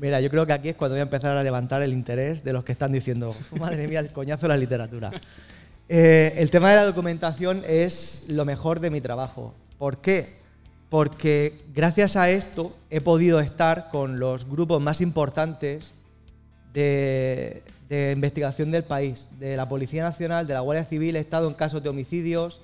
mira, 0.00 0.20
yo 0.20 0.30
creo 0.30 0.46
que 0.46 0.52
aquí 0.52 0.68
es 0.70 0.76
cuando 0.76 0.94
voy 0.94 1.00
a 1.00 1.02
empezar 1.02 1.36
a 1.36 1.42
levantar 1.42 1.82
el 1.82 1.92
interés 1.92 2.42
de 2.42 2.52
los 2.52 2.64
que 2.64 2.72
están 2.72 2.92
diciendo, 2.92 3.34
madre 3.58 3.86
mía, 3.86 4.00
el 4.00 4.10
coñazo 4.10 4.42
de 4.42 4.48
la 4.48 4.56
literatura. 4.56 5.10
Eh, 5.88 6.34
el 6.36 6.50
tema 6.50 6.70
de 6.70 6.76
la 6.76 6.84
documentación 6.84 7.62
es 7.66 8.26
lo 8.28 8.44
mejor 8.44 8.80
de 8.80 8.90
mi 8.90 9.00
trabajo. 9.00 9.54
¿Por 9.78 9.98
qué? 9.98 10.28
Porque 10.88 11.60
gracias 11.74 12.16
a 12.16 12.30
esto 12.30 12.76
he 12.90 13.00
podido 13.00 13.40
estar 13.40 13.90
con 13.90 14.18
los 14.20 14.48
grupos 14.48 14.80
más 14.80 15.00
importantes 15.00 15.94
de, 16.72 17.62
de 17.88 18.12
investigación 18.12 18.70
del 18.70 18.84
país, 18.84 19.28
de 19.38 19.56
la 19.56 19.68
Policía 19.68 20.02
Nacional, 20.02 20.46
de 20.46 20.54
la 20.54 20.60
Guardia 20.60 20.84
Civil, 20.84 21.16
he 21.16 21.20
estado 21.20 21.48
en 21.48 21.54
casos 21.54 21.82
de 21.82 21.88
homicidios, 21.88 22.60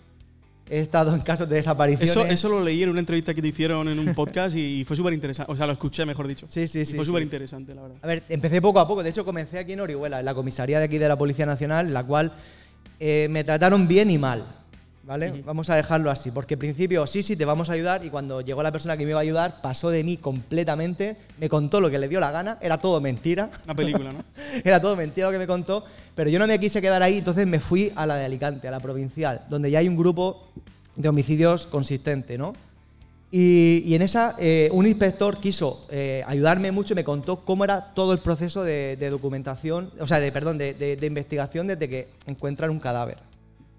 he 0.69 0.81
estado 0.81 1.15
en 1.15 1.21
casos 1.21 1.49
de 1.49 1.57
desapariciones. 1.57 2.11
Eso, 2.11 2.25
eso 2.25 2.49
lo 2.49 2.63
leí 2.63 2.83
en 2.83 2.91
una 2.91 3.01
entrevista 3.01 3.33
que 3.33 3.41
te 3.41 3.49
hicieron 3.49 3.89
en 3.89 3.99
un 3.99 4.15
podcast 4.15 4.57
y, 4.57 4.85
fue 4.85 4.97
súper 4.97 5.13
interesante. 5.13 5.51
O 5.53 5.57
sea, 5.57 5.67
lo 5.67 5.73
escuché, 5.73 6.05
mejor 6.05 6.27
dicho. 6.27 6.47
Sí, 6.49 6.67
sí, 6.67 6.81
Y 6.81 6.87
sí, 6.87 6.97
Fue 6.97 7.05
sí. 7.05 7.11
súper 7.11 7.23
interesante, 7.23 7.75
la 7.75 7.83
verdad. 7.83 7.99
A 8.03 8.07
ver, 8.07 8.23
empecé 8.29 8.61
poco 8.61 8.81
a 8.81 8.89
poco. 8.89 9.03
De 9.03 9.11
hecho, 9.11 9.25
comencé 9.25 9.59
aquí 9.59 9.75
en 9.75 9.81
Orihuela, 9.81 10.19
en 10.21 10.25
la 10.25 10.35
comisaría 10.35 10.79
de 10.79 10.85
aquí 10.85 10.99
de 10.99 11.09
la 11.09 11.17
Policía 11.17 11.47
Nacional, 11.47 11.93
la 11.93 12.05
cual 12.05 12.33
eh, 12.99 13.29
me 13.31 13.45
trataron 13.45 13.87
bien 13.87 14.11
y 14.11 14.19
mal. 14.19 14.45
¿Vale? 15.07 15.43
Vamos 15.45 15.71
a 15.71 15.77
dejarlo 15.77 16.11
así. 16.11 16.31
Porque 16.33 16.55
al 16.55 16.59
principio, 16.59 17.07
sí, 17.07 17.23
sí, 17.23 17.37
te 17.37 17.45
vamos 17.45 17.71
a 17.71 17.75
ayudar. 17.75 18.05
Y 18.05 18.11
cuando 18.11 18.41
llegó 18.41 18.63
la 18.63 18.73
persona 18.73 18.97
que 18.97 19.05
me 19.05 19.11
iba 19.11 19.21
a 19.21 19.23
ayudar, 19.23 19.61
pasó 19.63 19.91
de 19.91 20.03
mí 20.03 20.17
completamente. 20.17 21.17
Me 21.39 21.49
contó 21.49 21.81
lo 21.81 21.89
que 21.91 21.99
le 21.99 22.09
dio 22.09 22.19
la 22.19 22.33
gana. 22.33 22.59
Era 22.61 22.79
todo 22.79 23.01
mentira. 23.01 23.49
Una 23.65 23.75
película, 23.75 24.13
¿no? 24.13 24.19
Era 24.65 24.81
todo 24.81 24.97
mentira 24.97 25.29
lo 25.29 25.33
que 25.33 25.39
me 25.39 25.47
contó. 25.47 25.85
Pero 26.17 26.29
yo 26.29 26.39
no 26.41 26.47
me 26.49 26.59
quise 26.59 26.81
quedar 26.83 27.03
ahí. 27.05 27.19
Entonces 27.19 27.47
me 27.47 27.61
fui 27.61 27.93
a 27.95 28.05
la 28.05 28.17
de 28.17 28.25
Alicante, 28.25 28.67
a 28.67 28.71
la 28.73 28.81
provincial, 28.81 29.43
donde 29.49 29.71
ya 29.71 29.79
hay 29.79 29.87
un 29.89 29.97
grupo 29.97 30.49
de 30.97 31.09
homicidios 31.09 31.67
consistente, 31.67 32.37
¿no? 32.37 32.53
Y, 33.31 33.83
y 33.85 33.95
en 33.95 34.03
esa, 34.03 34.35
eh, 34.39 34.71
un 34.73 34.87
inspector 34.87 35.39
quiso 35.39 35.87
eh, 35.91 36.23
ayudarme 36.27 36.71
mucho 36.73 36.95
y 36.95 36.97
me 36.97 37.05
contó 37.05 37.45
cómo 37.45 37.65
era 37.65 37.93
todo 37.93 38.13
el 38.13 38.19
proceso 38.21 38.63
de, 38.63 38.97
de 38.97 39.11
documentación, 39.11 39.91
o 40.01 40.07
sea, 40.07 40.21
de, 40.21 40.31
perdón, 40.33 40.59
de, 40.59 40.75
de- 40.75 40.97
de 40.97 41.07
investigación 41.07 41.67
desde 41.67 41.89
que 41.89 42.09
encuentran 42.27 42.71
un 42.71 42.79
cadáver, 42.79 43.19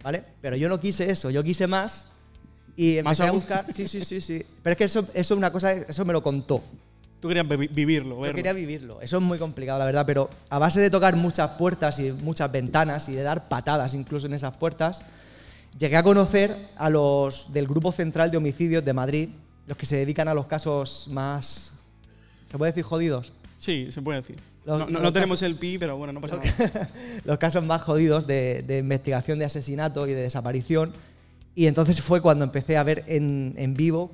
¿vale? 0.03 0.23
Pero 0.41 0.55
yo 0.55 0.69
no 0.69 0.79
quise 0.79 1.09
eso, 1.09 1.29
yo 1.29 1.43
quise 1.43 1.67
más 1.67 2.07
y 2.75 2.95
¿Más 3.03 3.19
empecé 3.19 3.23
a 3.23 3.29
aún? 3.29 3.39
buscar, 3.39 3.65
sí, 3.73 3.87
sí, 3.87 4.03
sí, 4.05 4.21
sí. 4.21 4.43
Pero 4.63 4.71
es 4.73 4.77
que 4.77 4.83
eso, 4.85 4.99
eso 5.13 5.33
es 5.33 5.37
una 5.37 5.51
cosa, 5.51 5.71
eso 5.73 6.05
me 6.05 6.13
lo 6.13 6.21
contó. 6.23 6.61
Tú 7.19 7.27
querías 7.29 7.47
vi- 7.49 7.67
vivirlo, 7.67 8.15
Yo 8.15 8.21
verlo. 8.21 8.35
quería 8.35 8.53
vivirlo. 8.53 9.01
Eso 9.01 9.17
es 9.17 9.23
muy 9.23 9.39
complicado, 9.39 9.79
la 9.79 9.85
verdad, 9.85 10.05
pero 10.05 10.29
a 10.49 10.59
base 10.59 10.79
de 10.79 10.91
tocar 10.91 11.15
muchas 11.15 11.49
puertas 11.51 11.97
y 11.99 12.11
muchas 12.11 12.51
ventanas 12.51 13.09
y 13.09 13.13
de 13.13 13.23
dar 13.23 13.49
patadas 13.49 13.95
incluso 13.95 14.27
en 14.27 14.33
esas 14.33 14.55
puertas, 14.55 15.01
llegué 15.79 15.97
a 15.97 16.03
conocer 16.03 16.55
a 16.75 16.89
los 16.91 17.51
del 17.51 17.67
Grupo 17.67 17.91
Central 17.91 18.29
de 18.29 18.37
Homicidios 18.37 18.85
de 18.85 18.93
Madrid, 18.93 19.29
los 19.65 19.75
que 19.77 19.87
se 19.87 19.97
dedican 19.97 20.27
a 20.27 20.33
los 20.35 20.45
casos 20.45 21.07
más... 21.09 21.73
¿Se 22.51 22.57
puede 22.57 22.71
decir 22.71 22.83
jodidos? 22.83 23.33
Sí, 23.57 23.87
se 23.91 24.01
puede 24.03 24.21
decir. 24.21 24.37
Los- 24.67 24.79
no 24.79 24.85
no- 24.85 24.91
los 24.91 25.01
no 25.01 25.13
tenemos 25.13 25.39
casos- 25.39 25.47
el 25.53 25.55
pi, 25.55 25.77
pero 25.77 25.95
bueno, 25.97 26.11
no 26.13 26.19
pasa 26.21 26.35
nada. 26.37 26.89
los 27.23 27.37
casos 27.37 27.63
más 27.65 27.81
jodidos 27.81 28.27
de, 28.27 28.63
de 28.67 28.79
investigación 28.79 29.39
de 29.39 29.45
asesinato 29.45 30.05
y 30.07 30.11
de 30.13 30.21
desaparición. 30.21 30.91
Y 31.55 31.67
entonces 31.67 32.01
fue 32.01 32.19
cuando 32.21 32.43
empecé 32.45 32.75
a 32.77 32.83
ver 32.83 33.03
en, 33.07 33.55
en 33.57 33.73
vivo, 33.73 34.11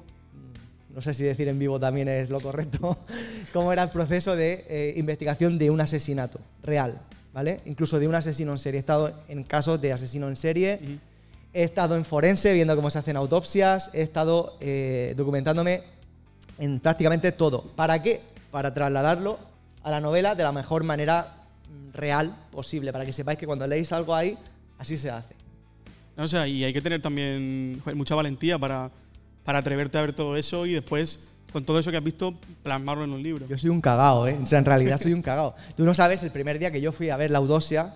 no 0.95 1.01
sé 1.01 1.15
si 1.15 1.23
decir 1.23 1.47
en 1.47 1.57
vivo 1.57 1.79
también 1.79 2.07
es 2.07 2.29
lo 2.29 2.39
correcto, 2.39 2.97
cómo 3.51 3.73
era 3.73 3.81
el 3.83 3.89
proceso 3.89 4.35
de 4.35 4.63
eh, 4.69 4.93
investigación 4.95 5.57
de 5.57 5.71
un 5.71 5.81
asesinato 5.81 6.39
real, 6.61 7.01
¿vale? 7.33 7.61
Incluso 7.65 7.97
de 7.99 8.07
un 8.07 8.13
asesino 8.15 8.51
en 8.51 8.59
serie. 8.59 8.77
He 8.77 8.79
estado 8.79 9.11
en 9.27 9.43
casos 9.43 9.81
de 9.81 9.91
asesino 9.91 10.29
en 10.29 10.35
serie, 10.37 10.79
he 11.51 11.63
estado 11.63 11.95
en 11.97 12.05
forense 12.05 12.53
viendo 12.53 12.75
cómo 12.75 12.91
se 12.91 12.99
hacen 12.99 13.17
autopsias, 13.17 13.89
he 13.93 14.03
estado 14.03 14.55
eh, 14.61 15.15
documentándome 15.17 15.81
en 16.59 16.79
prácticamente 16.79 17.31
todo. 17.31 17.63
¿Para 17.75 18.01
qué? 18.03 18.21
Para 18.51 18.71
trasladarlo 18.73 19.39
a 19.83 19.91
la 19.91 19.99
novela 19.99 20.35
de 20.35 20.43
la 20.43 20.51
mejor 20.51 20.83
manera 20.83 21.33
mm, 21.69 21.93
real 21.93 22.35
posible, 22.51 22.91
para 22.91 23.05
que 23.05 23.13
sepáis 23.13 23.37
que 23.37 23.45
cuando 23.45 23.67
leéis 23.67 23.91
algo 23.91 24.15
ahí, 24.15 24.37
así 24.79 24.97
se 24.97 25.11
hace. 25.11 25.35
O 26.17 26.27
sea, 26.27 26.47
y 26.47 26.63
hay 26.63 26.73
que 26.73 26.81
tener 26.81 27.01
también 27.01 27.79
joder, 27.83 27.95
mucha 27.95 28.15
valentía 28.15 28.57
para, 28.57 28.91
para 29.43 29.59
atreverte 29.59 29.97
a 29.97 30.01
ver 30.01 30.13
todo 30.13 30.37
eso 30.37 30.65
y 30.65 30.73
después, 30.73 31.29
con 31.51 31.65
todo 31.65 31.79
eso 31.79 31.91
que 31.91 31.97
has 31.97 32.03
visto, 32.03 32.33
plasmarlo 32.61 33.03
en 33.03 33.11
un 33.11 33.23
libro. 33.23 33.47
Yo 33.47 33.57
soy 33.57 33.69
un 33.69 33.81
cagao, 33.81 34.27
¿eh? 34.27 34.37
O 34.41 34.45
sea, 34.45 34.59
en 34.59 34.65
realidad 34.65 34.99
soy 34.99 35.13
un 35.13 35.21
cagao. 35.21 35.55
Tú 35.75 35.83
no 35.83 35.93
sabes, 35.93 36.21
el 36.23 36.31
primer 36.31 36.59
día 36.59 36.71
que 36.71 36.81
yo 36.81 36.91
fui 36.91 37.09
a 37.09 37.17
ver 37.17 37.31
la 37.31 37.39
autopsia, 37.39 37.93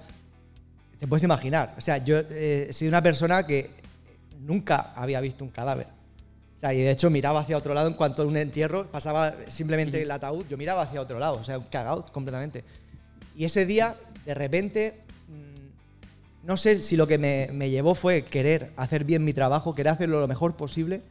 te 0.99 1.07
puedes 1.07 1.23
imaginar. 1.23 1.75
O 1.77 1.81
sea, 1.81 2.03
yo 2.03 2.17
eh, 2.29 2.69
soy 2.71 2.87
una 2.87 3.01
persona 3.01 3.45
que 3.45 3.69
nunca 4.39 4.93
había 4.95 5.21
visto 5.21 5.43
un 5.43 5.51
cadáver. 5.51 5.96
O 6.57 6.59
sea, 6.59 6.73
y 6.73 6.81
de 6.81 6.89
hecho 6.91 7.09
miraba 7.11 7.41
hacia 7.41 7.55
otro 7.55 7.73
lado 7.75 7.87
en 7.87 7.93
cuanto 7.93 8.23
a 8.23 8.25
un 8.25 8.35
entierro, 8.35 8.87
pasaba 8.87 9.31
simplemente 9.47 10.01
el 10.01 10.09
ataúd, 10.09 10.43
yo 10.49 10.57
miraba 10.57 10.81
hacia 10.81 10.99
otro 10.99 11.19
lado, 11.19 11.35
o 11.37 11.43
sea, 11.43 11.59
un 11.59 11.65
cagao 11.65 12.03
completamente. 12.11 12.63
Y 13.35 13.45
ese 13.45 13.67
día, 13.67 13.95
de 14.25 14.33
repente, 14.33 14.95
mm, 15.29 16.47
no 16.47 16.57
sé 16.57 16.81
si 16.81 16.97
lo 16.97 17.05
que 17.05 17.19
me, 17.19 17.49
me 17.53 17.69
llevó 17.69 17.93
fue 17.93 18.25
querer 18.25 18.71
hacer 18.75 19.03
bien 19.03 19.23
mi 19.23 19.33
trabajo, 19.33 19.75
querer 19.75 19.93
hacerlo 19.93 20.19
lo 20.19 20.27
mejor 20.27 20.55
posible, 20.55 21.01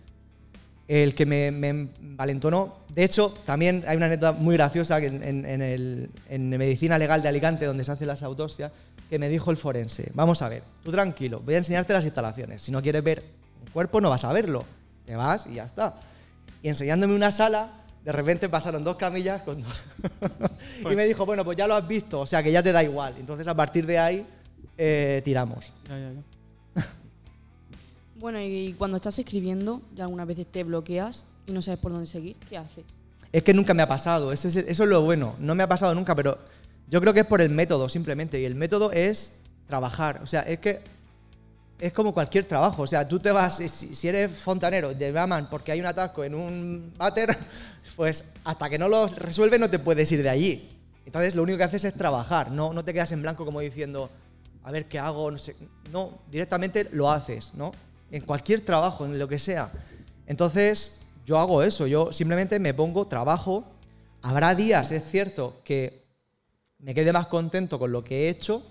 el 0.88 1.14
que 1.14 1.26
me, 1.26 1.52
me 1.52 1.88
valentonó. 2.00 2.78
De 2.92 3.04
hecho, 3.04 3.32
también 3.44 3.84
hay 3.86 3.96
una 3.96 4.06
anécdota 4.06 4.32
muy 4.32 4.56
graciosa 4.56 4.98
en, 4.98 5.22
en- 5.22 5.44
en 5.46 5.62
el- 5.62 6.10
en 6.28 6.48
Medicina 6.50 6.98
Legal 6.98 7.22
de 7.22 7.28
Alicante, 7.28 7.66
donde 7.66 7.84
se 7.84 7.92
hacen 7.92 8.08
las 8.08 8.22
autopsias, 8.24 8.72
que 9.08 9.18
me 9.20 9.28
dijo 9.28 9.52
el 9.52 9.56
forense, 9.56 10.10
vamos 10.14 10.42
a 10.42 10.48
ver, 10.48 10.64
tú 10.82 10.90
tranquilo, 10.90 11.40
voy 11.44 11.54
a 11.54 11.58
enseñarte 11.58 11.92
las 11.92 12.04
instalaciones. 12.04 12.62
Si 12.62 12.72
no 12.72 12.82
quieres 12.82 13.04
ver 13.04 13.22
un 13.64 13.70
cuerpo, 13.72 14.00
no 14.00 14.10
vas 14.10 14.24
a 14.24 14.32
verlo. 14.32 14.64
Te 15.06 15.16
vas 15.16 15.46
y 15.46 15.54
ya 15.54 15.64
está. 15.64 15.94
Y 16.62 16.68
enseñándome 16.68 17.14
una 17.14 17.30
sala, 17.32 17.70
de 18.04 18.12
repente 18.12 18.48
pasaron 18.48 18.82
dos 18.84 18.96
camillas 18.96 19.42
con 19.42 19.58
y 20.90 20.96
me 20.96 21.04
dijo, 21.06 21.24
bueno, 21.24 21.44
pues 21.44 21.56
ya 21.56 21.66
lo 21.66 21.74
has 21.74 21.86
visto, 21.86 22.20
o 22.20 22.26
sea 22.26 22.42
que 22.42 22.52
ya 22.52 22.62
te 22.62 22.72
da 22.72 22.82
igual. 22.82 23.14
Entonces 23.18 23.46
a 23.48 23.54
partir 23.54 23.86
de 23.86 23.98
ahí 23.98 24.26
eh, 24.76 25.22
tiramos. 25.24 25.72
Ya, 25.88 25.98
ya, 25.98 26.12
ya. 26.12 26.84
Bueno, 28.18 28.40
y 28.40 28.74
cuando 28.78 28.96
estás 28.96 29.18
escribiendo, 29.18 29.82
ya 29.94 30.04
algunas 30.04 30.26
veces 30.26 30.46
te 30.50 30.64
bloqueas 30.64 31.26
y 31.46 31.52
no 31.52 31.60
sabes 31.60 31.78
por 31.80 31.92
dónde 31.92 32.06
seguir, 32.06 32.34
¿qué 32.48 32.56
haces? 32.56 32.84
Es 33.30 33.42
que 33.42 33.52
nunca 33.52 33.74
me 33.74 33.82
ha 33.82 33.88
pasado, 33.88 34.32
es- 34.32 34.44
eso 34.44 34.60
es 34.84 34.88
lo 34.88 35.02
bueno. 35.02 35.34
No 35.38 35.54
me 35.54 35.62
ha 35.62 35.68
pasado 35.68 35.94
nunca, 35.94 36.14
pero 36.14 36.38
yo 36.88 37.00
creo 37.00 37.12
que 37.12 37.20
es 37.20 37.26
por 37.26 37.42
el 37.42 37.50
método 37.50 37.88
simplemente. 37.90 38.40
Y 38.40 38.46
el 38.46 38.54
método 38.54 38.90
es 38.90 39.40
trabajar. 39.66 40.20
O 40.22 40.26
sea, 40.26 40.40
es 40.42 40.60
que 40.60 40.80
es 41.78 41.92
como 41.92 42.12
cualquier 42.14 42.44
trabajo. 42.44 42.82
O 42.82 42.86
sea, 42.86 43.06
tú 43.06 43.18
te 43.20 43.30
vas, 43.30 43.56
si, 43.56 43.68
si 43.68 44.08
eres 44.08 44.30
fontanero, 44.30 44.94
te 44.94 45.12
llaman 45.12 45.48
porque 45.50 45.72
hay 45.72 45.80
un 45.80 45.86
atasco 45.86 46.24
en 46.24 46.34
un 46.34 46.92
váter, 46.96 47.36
pues 47.96 48.24
hasta 48.44 48.68
que 48.68 48.78
no 48.78 48.88
lo 48.88 49.06
resuelves 49.06 49.60
no 49.60 49.70
te 49.70 49.78
puedes 49.78 50.10
ir 50.12 50.22
de 50.22 50.30
allí. 50.30 50.70
Entonces 51.04 51.34
lo 51.34 51.42
único 51.42 51.58
que 51.58 51.64
haces 51.64 51.84
es 51.84 51.94
trabajar, 51.94 52.50
no, 52.50 52.72
no 52.72 52.84
te 52.84 52.92
quedas 52.92 53.12
en 53.12 53.22
blanco 53.22 53.44
como 53.44 53.60
diciendo, 53.60 54.10
a 54.64 54.72
ver 54.72 54.86
qué 54.86 54.98
hago, 54.98 55.30
no. 55.30 55.36
No, 55.92 56.18
directamente 56.30 56.88
lo 56.90 57.10
haces, 57.10 57.52
¿no? 57.54 57.70
En 58.10 58.22
cualquier 58.22 58.62
trabajo, 58.62 59.04
en 59.04 59.18
lo 59.18 59.28
que 59.28 59.38
sea. 59.38 59.70
Entonces 60.26 61.02
yo 61.24 61.38
hago 61.38 61.62
eso, 61.62 61.86
yo 61.86 62.12
simplemente 62.12 62.58
me 62.58 62.74
pongo, 62.74 63.06
trabajo. 63.06 63.64
Habrá 64.22 64.56
días, 64.56 64.90
es 64.90 65.04
cierto, 65.08 65.60
que 65.62 66.06
me 66.80 66.94
quede 66.94 67.12
más 67.12 67.28
contento 67.28 67.78
con 67.78 67.92
lo 67.92 68.02
que 68.02 68.24
he 68.24 68.28
hecho 68.28 68.62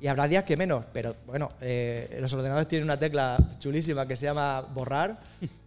y 0.00 0.06
habrá 0.06 0.26
días 0.28 0.44
que 0.44 0.56
menos, 0.56 0.84
pero 0.92 1.14
bueno, 1.26 1.50
eh, 1.60 2.18
los 2.20 2.32
ordenadores 2.32 2.68
tienen 2.68 2.84
una 2.84 2.98
tecla 2.98 3.38
chulísima 3.58 4.06
que 4.06 4.16
se 4.16 4.26
llama 4.26 4.62
borrar, 4.62 5.18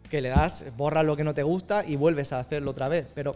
que 0.09 0.21
le 0.21 0.29
das, 0.29 0.65
borras 0.75 1.05
lo 1.05 1.15
que 1.15 1.23
no 1.23 1.33
te 1.33 1.43
gusta 1.43 1.85
y 1.85 1.95
vuelves 1.95 2.33
a 2.33 2.39
hacerlo 2.39 2.71
otra 2.71 2.89
vez. 2.89 3.07
Pero 3.13 3.35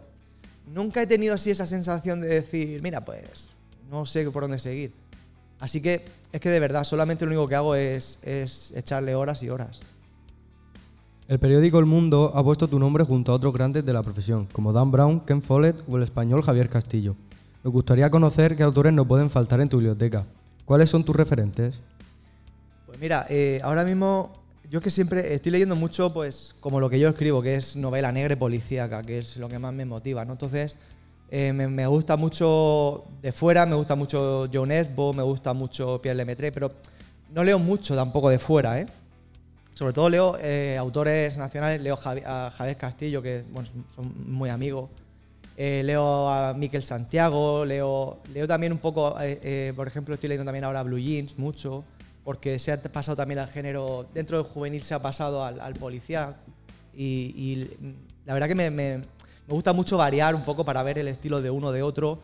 nunca 0.74 1.02
he 1.02 1.08
tenido 1.08 1.36
así 1.36 1.52
esa 1.52 1.68
sensación 1.68 2.22
de 2.22 2.30
decir, 2.30 2.82
mira, 2.82 3.06
pues 3.06 3.52
no 3.92 4.06
sé 4.06 4.30
por 4.32 4.44
dónde 4.44 4.58
seguir. 4.58 4.92
Así 5.60 5.82
que 5.82 6.06
es 6.32 6.42
que 6.42 6.50
de 6.50 6.60
verdad, 6.60 6.84
solamente 6.84 7.26
lo 7.26 7.32
único 7.32 7.48
que 7.48 7.56
hago 7.56 7.76
es, 7.76 8.20
es 8.24 8.72
echarle 8.76 9.14
horas 9.14 9.44
y 9.44 9.50
horas. 9.50 9.82
El 11.28 11.40
periódico 11.40 11.78
El 11.78 11.86
Mundo 11.86 12.32
ha 12.34 12.44
puesto 12.44 12.68
tu 12.68 12.80
nombre 12.80 13.04
junto 13.04 13.32
a 13.32 13.36
otros 13.36 13.54
grandes 13.54 13.86
de 13.86 13.94
la 13.94 14.02
profesión, 14.02 14.48
como 14.52 14.74
Dan 14.74 14.92
Brown, 14.92 15.20
Ken 15.20 15.42
Follett 15.42 15.84
o 15.88 15.98
el 15.98 16.04
español 16.04 16.42
Javier 16.42 16.70
Castillo. 16.70 17.16
Nos 17.64 17.74
gustaría 17.74 18.10
conocer 18.10 18.56
qué 18.56 18.64
autores 18.64 18.94
no 18.94 19.06
pueden 19.06 19.30
faltar 19.30 19.60
en 19.60 19.70
tu 19.70 19.78
biblioteca. 19.78 20.26
¿Cuáles 20.68 20.90
son 20.90 21.06
tus 21.06 21.16
referentes? 21.16 21.76
Pues 22.86 23.00
mira, 23.00 23.26
eh, 23.30 23.62
ahora 23.64 23.86
mismo 23.86 24.34
yo 24.70 24.82
que 24.82 24.90
siempre 24.92 25.34
estoy 25.34 25.54
leyendo 25.54 25.78
mucho, 25.78 26.14
pues 26.14 26.54
como 26.60 26.82
lo 26.82 26.90
que 26.90 27.00
yo 27.00 27.08
escribo, 27.08 27.42
que 27.42 27.56
es 27.56 27.78
novela 27.78 28.12
negra 28.12 28.34
y 28.34 28.36
policíaca, 28.36 29.02
que 29.02 29.20
es 29.20 29.38
lo 29.38 29.48
que 29.48 29.60
más 29.60 29.74
me 29.74 29.86
motiva, 29.86 30.26
¿no? 30.26 30.34
Entonces, 30.34 30.76
eh, 31.32 31.54
me, 31.54 31.70
me 31.70 31.88
gusta 31.88 32.18
mucho 32.18 33.06
de 33.22 33.32
fuera, 33.32 33.66
me 33.66 33.76
gusta 33.76 33.96
mucho 33.96 34.50
John 34.54 34.72
Esbo, 34.74 35.14
me 35.14 35.24
gusta 35.24 35.54
mucho 35.54 36.02
Pierre 36.02 36.18
Lemaitre, 36.18 36.52
pero 36.52 36.74
no 37.34 37.46
leo 37.46 37.60
mucho 37.60 37.96
tampoco 37.96 38.30
de 38.30 38.38
fuera, 38.40 38.78
¿eh? 38.82 38.88
Sobre 39.74 39.94
todo 39.94 40.10
leo 40.10 40.38
eh, 40.42 40.76
autores 40.78 41.38
nacionales, 41.38 41.82
leo 41.82 41.96
Javi- 41.96 42.24
a 42.26 42.52
Javier 42.54 42.76
Castillo, 42.76 43.22
que 43.22 43.46
bueno, 43.52 43.70
son 43.96 44.12
muy 44.34 44.50
amigos. 44.50 44.90
Eh, 45.60 45.82
leo 45.84 46.30
a 46.30 46.54
Miquel 46.54 46.84
Santiago, 46.84 47.66
leo, 47.66 48.20
leo 48.32 48.48
también 48.48 48.72
un 48.72 48.78
poco, 48.78 49.20
eh, 49.20 49.40
eh, 49.42 49.74
por 49.76 49.88
ejemplo, 49.88 50.14
estoy 50.14 50.30
leyendo 50.30 50.46
también 50.46 50.64
ahora 50.64 50.84
Blue 50.84 51.00
Jeans 51.00 51.38
mucho, 51.40 51.84
porque 52.24 52.60
se 52.60 52.72
ha 52.72 52.82
pasado 52.84 53.16
también 53.16 53.40
al 53.40 53.48
género, 53.48 54.06
dentro 54.14 54.38
del 54.38 54.46
juvenil 54.46 54.84
se 54.84 54.94
ha 54.94 55.02
pasado 55.02 55.44
al, 55.44 55.74
policía. 55.74 56.36
Y, 56.96 57.34
y 57.36 57.70
la 58.26 58.34
verdad 58.34 58.48
que 58.48 58.56
me, 58.56 58.70
me- 58.70 58.98
me 59.00 59.54
gusta 59.54 59.74
mucho 59.74 59.98
variar 59.98 60.36
un 60.36 60.44
poco 60.44 60.64
para 60.64 60.84
ver 60.84 61.00
el 61.00 61.08
estilo 61.08 61.42
de 61.42 61.50
uno 61.50 61.72
de 61.72 61.82
otro 61.82 62.20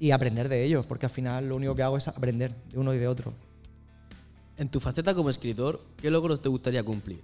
y 0.00 0.10
aprender 0.10 0.48
de 0.48 0.64
ellos, 0.64 0.84
porque 0.84 1.06
al 1.06 1.12
final 1.12 1.48
lo 1.48 1.56
único 1.56 1.74
que 1.74 1.82
hago 1.82 1.96
es 1.96 2.06
aprender 2.08 2.52
de 2.70 2.78
uno 2.78 2.92
y 2.92 2.98
de 2.98 3.08
otro. 3.08 3.32
En 4.58 4.68
tu 4.68 4.78
faceta 4.80 5.14
como 5.14 5.30
escritor, 5.30 5.80
¿qué 6.02 6.10
logros 6.10 6.42
te 6.42 6.48
gustaría 6.48 6.82
cumplir? 6.82 7.22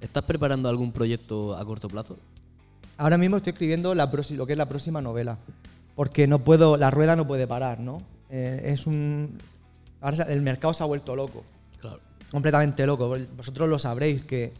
¿Estás 0.00 0.24
preparando 0.24 0.68
algún 0.68 0.92
proyecto 0.92 1.56
a 1.56 1.64
corto 1.64 1.88
plazo? 1.88 2.18
Ahora 2.96 3.18
mismo 3.18 3.36
estoy 3.38 3.52
escribiendo 3.52 3.94
la 3.94 4.06
lo 4.30 4.46
que 4.46 4.52
es 4.52 4.58
la 4.58 4.68
próxima 4.68 5.00
novela, 5.00 5.38
porque 5.96 6.26
no 6.26 6.38
puedo, 6.40 6.76
la 6.76 6.90
rueda 6.90 7.16
no 7.16 7.26
puede 7.26 7.46
parar, 7.46 7.80
¿no? 7.80 8.02
Eh, 8.30 8.72
es 8.72 8.86
un, 8.86 9.36
ahora 10.00 10.24
el 10.24 10.40
mercado 10.42 10.72
se 10.74 10.82
ha 10.82 10.86
vuelto 10.86 11.16
loco, 11.16 11.44
Claro. 11.80 12.00
completamente 12.30 12.86
loco. 12.86 13.16
Vosotros 13.36 13.68
lo 13.68 13.78
sabréis 13.78 14.22
que 14.22 14.52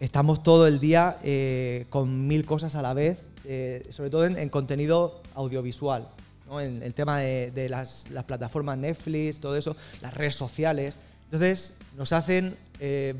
estamos 0.00 0.42
todo 0.42 0.66
el 0.66 0.80
día 0.80 1.18
eh, 1.22 1.86
con 1.90 2.26
mil 2.26 2.44
cosas 2.44 2.74
a 2.74 2.82
la 2.82 2.92
vez, 2.92 3.18
eh, 3.44 3.86
sobre 3.90 4.10
todo 4.10 4.26
en, 4.26 4.36
en 4.36 4.48
contenido 4.48 5.22
audiovisual, 5.34 6.08
¿no? 6.48 6.60
En 6.60 6.82
el 6.82 6.92
tema 6.94 7.18
de, 7.20 7.52
de 7.52 7.68
las, 7.68 8.10
las 8.10 8.24
plataformas 8.24 8.78
Netflix, 8.78 9.38
todo 9.38 9.56
eso, 9.56 9.76
las 10.02 10.12
redes 10.12 10.34
sociales. 10.34 10.98
Entonces 11.26 11.74
nos 11.96 12.12
hacen 12.12 12.56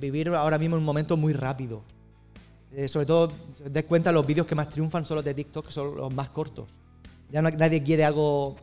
vivir 0.00 0.28
ahora 0.28 0.58
mismo 0.58 0.76
un 0.76 0.84
momento 0.84 1.16
muy 1.16 1.32
rápido. 1.32 1.82
Eh, 2.76 2.88
sobre 2.88 3.06
todo, 3.06 3.32
si 3.56 3.62
dais 3.70 3.86
cuenta, 3.86 4.10
los 4.12 4.26
vídeos 4.26 4.46
que 4.46 4.54
más 4.54 4.68
triunfan 4.68 5.04
son 5.04 5.16
los 5.16 5.24
de 5.24 5.34
TikTok, 5.34 5.66
que 5.66 5.72
son 5.72 5.96
los 5.96 6.12
más 6.12 6.30
cortos. 6.30 6.68
Ya 7.30 7.40
no- 7.42 7.50
nadie 7.50 7.82
quiere 7.82 8.04
algo 8.04 8.56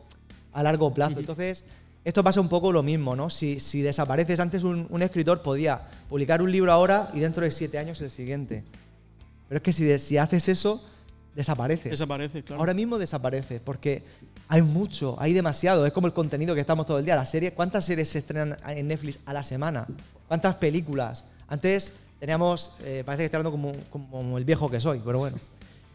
a 0.52 0.62
largo 0.62 0.92
plazo. 0.92 1.18
Entonces, 1.18 1.64
esto 2.04 2.22
pasa 2.22 2.40
un 2.40 2.48
poco 2.48 2.72
lo 2.72 2.82
mismo, 2.82 3.16
¿no? 3.16 3.30
Si, 3.30 3.58
si 3.60 3.80
desapareces, 3.80 4.38
antes 4.40 4.64
un, 4.64 4.86
un 4.90 5.02
escritor 5.02 5.40
podía 5.42 5.88
publicar 6.08 6.42
un 6.42 6.50
libro 6.52 6.72
ahora 6.72 7.10
y 7.14 7.20
dentro 7.20 7.44
de 7.44 7.50
siete 7.50 7.78
años 7.78 8.00
el 8.02 8.10
siguiente. 8.10 8.64
Pero 9.48 9.56
es 9.58 9.62
que 9.62 9.72
si, 9.72 9.98
si 9.98 10.18
haces 10.18 10.48
eso, 10.48 10.82
desaparece. 11.34 11.88
Desaparece, 11.90 12.42
claro. 12.42 12.60
Ahora 12.60 12.74
mismo 12.74 12.98
desaparece, 12.98 13.60
porque 13.60 14.02
hay 14.48 14.60
mucho, 14.62 15.16
hay 15.18 15.32
demasiado. 15.32 15.86
Es 15.86 15.92
como 15.92 16.06
el 16.06 16.12
contenido 16.12 16.54
que 16.54 16.60
estamos 16.60 16.84
todo 16.86 16.98
el 16.98 17.04
día. 17.04 17.16
Las 17.16 17.30
series, 17.30 17.52
¿cuántas 17.54 17.84
series 17.86 18.08
se 18.08 18.18
estrenan 18.18 18.58
en 18.66 18.88
Netflix 18.88 19.18
a 19.24 19.32
la 19.32 19.42
semana? 19.42 19.86
¿Cuántas 20.28 20.56
películas? 20.56 21.24
Antes 21.48 21.92
teníamos, 22.22 22.70
eh, 22.84 23.02
parece 23.04 23.22
que 23.22 23.24
estoy 23.24 23.38
hablando 23.38 23.50
como, 23.50 23.72
como 23.90 24.38
el 24.38 24.44
viejo 24.44 24.70
que 24.70 24.80
soy, 24.80 25.02
pero 25.04 25.18
bueno. 25.18 25.36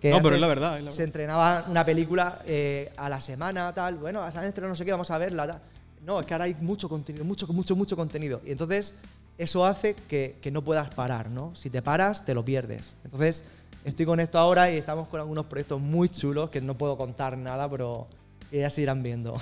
Que 0.02 0.10
No, 0.10 0.22
pero 0.22 0.36
es 0.36 0.42
la 0.42 0.48
verdad, 0.48 0.78
es 0.78 0.84
la 0.84 0.92
Se 0.92 0.98
verdad. 0.98 1.06
entrenaba 1.08 1.66
una 1.70 1.86
película 1.86 2.42
eh, 2.46 2.92
a 2.98 3.08
la 3.08 3.22
semana, 3.22 3.74
tal. 3.74 3.96
Bueno, 3.96 4.22
a 4.22 4.30
la 4.30 4.46
estreno 4.46 4.68
no 4.68 4.76
sé 4.76 4.84
qué, 4.84 4.92
vamos 4.92 5.10
a 5.10 5.18
verla, 5.20 5.48
tal. 5.48 5.62
No, 6.06 6.20
es 6.20 6.26
que 6.26 6.34
ahora 6.34 6.44
hay 6.44 6.54
mucho 6.56 6.90
contenido, 6.90 7.24
mucho, 7.24 7.48
mucho, 7.48 7.78
mucho 7.78 7.96
contenido. 7.96 8.42
Y 8.46 8.52
entonces 8.52 8.96
eso 9.38 9.66
hace 9.66 9.94
que, 10.10 10.36
que 10.42 10.52
no 10.52 10.62
puedas 10.66 10.90
parar, 10.90 11.30
¿no? 11.30 11.56
Si 11.56 11.70
te 11.70 11.82
paras, 11.82 12.26
te 12.26 12.34
lo 12.34 12.44
pierdes. 12.44 12.94
Entonces 13.06 13.46
estoy 13.86 14.06
con 14.06 14.20
esto 14.20 14.38
ahora 14.38 14.70
y 14.70 14.76
estamos 14.76 15.08
con 15.08 15.22
algunos 15.22 15.46
proyectos 15.46 15.80
muy 15.80 16.10
chulos 16.10 16.50
que 16.50 16.60
no 16.60 16.78
puedo 16.78 16.98
contar 16.98 17.38
nada, 17.38 17.70
pero 17.70 18.06
ya 18.52 18.70
se 18.70 18.82
irán 18.82 19.02
viendo. 19.02 19.38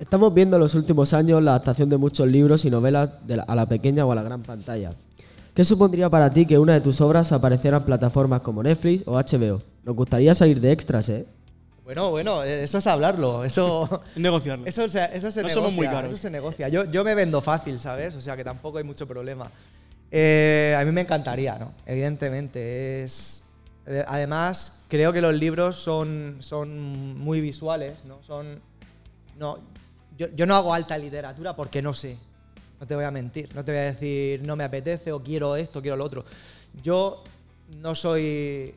Estamos 0.00 0.32
viendo 0.32 0.56
en 0.56 0.62
los 0.62 0.74
últimos 0.74 1.12
años 1.12 1.42
la 1.42 1.52
adaptación 1.52 1.88
de 1.90 1.96
muchos 1.98 2.26
libros 2.26 2.64
y 2.64 2.70
novelas 2.70 3.10
de 3.26 3.36
la- 3.36 3.42
a 3.42 3.54
la 3.54 3.66
pequeña 3.66 4.04
o 4.06 4.10
a 4.12 4.14
la 4.14 4.22
gran 4.22 4.42
pantalla. 4.42 4.92
¿Qué 5.54 5.64
supondría 5.64 6.08
para 6.08 6.30
ti 6.32 6.46
que 6.46 6.58
una 6.58 6.72
de 6.72 6.80
tus 6.80 7.00
obras 7.02 7.30
apareciera 7.32 7.76
en 7.78 7.82
plataformas 7.84 8.40
como 8.40 8.62
Netflix 8.62 9.02
o 9.06 9.18
HBO? 9.18 9.62
Nos 9.84 9.94
gustaría 9.94 10.34
salir 10.34 10.60
de 10.60 10.72
extras, 10.72 11.08
¿eh? 11.10 11.26
Bueno, 11.84 12.10
bueno, 12.10 12.42
eh, 12.44 12.64
eso 12.64 12.78
es 12.78 12.86
hablarlo. 12.86 13.44
Eso, 13.44 14.02
Es 14.14 14.16
negociarlo. 14.22 14.64
eso, 14.64 14.88
se- 14.88 15.04
eso 15.16 15.30
se 15.30 15.42
No 15.42 15.48
negocia. 15.48 15.50
somos 15.54 15.72
muy 15.74 15.86
caros. 15.86 16.12
Eso 16.12 16.22
se 16.22 16.30
negocia. 16.30 16.68
Yo, 16.68 16.84
yo 16.90 17.04
me 17.04 17.14
vendo 17.14 17.40
fácil, 17.42 17.78
¿sabes? 17.78 18.14
O 18.14 18.20
sea 18.22 18.36
que 18.36 18.44
tampoco 18.44 18.78
hay 18.78 18.84
mucho 18.84 19.06
problema. 19.06 19.50
Eh, 20.10 20.74
a 20.80 20.84
mí 20.84 20.92
me 20.92 21.02
encantaría, 21.02 21.58
¿no? 21.58 21.72
Evidentemente. 21.84 23.02
Es, 23.02 23.50
eh, 23.86 24.04
además, 24.08 24.84
creo 24.88 25.12
que 25.12 25.20
los 25.20 25.34
libros 25.34 25.76
son, 25.76 26.36
son 26.40 27.18
muy 27.18 27.40
visuales, 27.42 28.04
¿no? 28.06 28.22
Son. 28.22 28.60
No, 29.38 29.58
yo, 30.20 30.26
yo 30.36 30.44
no 30.44 30.54
hago 30.54 30.74
alta 30.74 30.98
literatura 30.98 31.56
porque 31.56 31.80
no 31.80 31.94
sé. 31.94 32.18
No 32.78 32.86
te 32.86 32.94
voy 32.94 33.04
a 33.04 33.10
mentir. 33.10 33.48
No 33.54 33.64
te 33.64 33.72
voy 33.72 33.80
a 33.80 33.84
decir 33.84 34.42
no 34.46 34.54
me 34.54 34.64
apetece 34.64 35.12
o 35.12 35.22
quiero 35.22 35.56
esto, 35.56 35.80
quiero 35.80 35.96
lo 35.96 36.04
otro. 36.04 36.24
Yo 36.82 37.24
no 37.78 37.94
soy. 37.94 38.74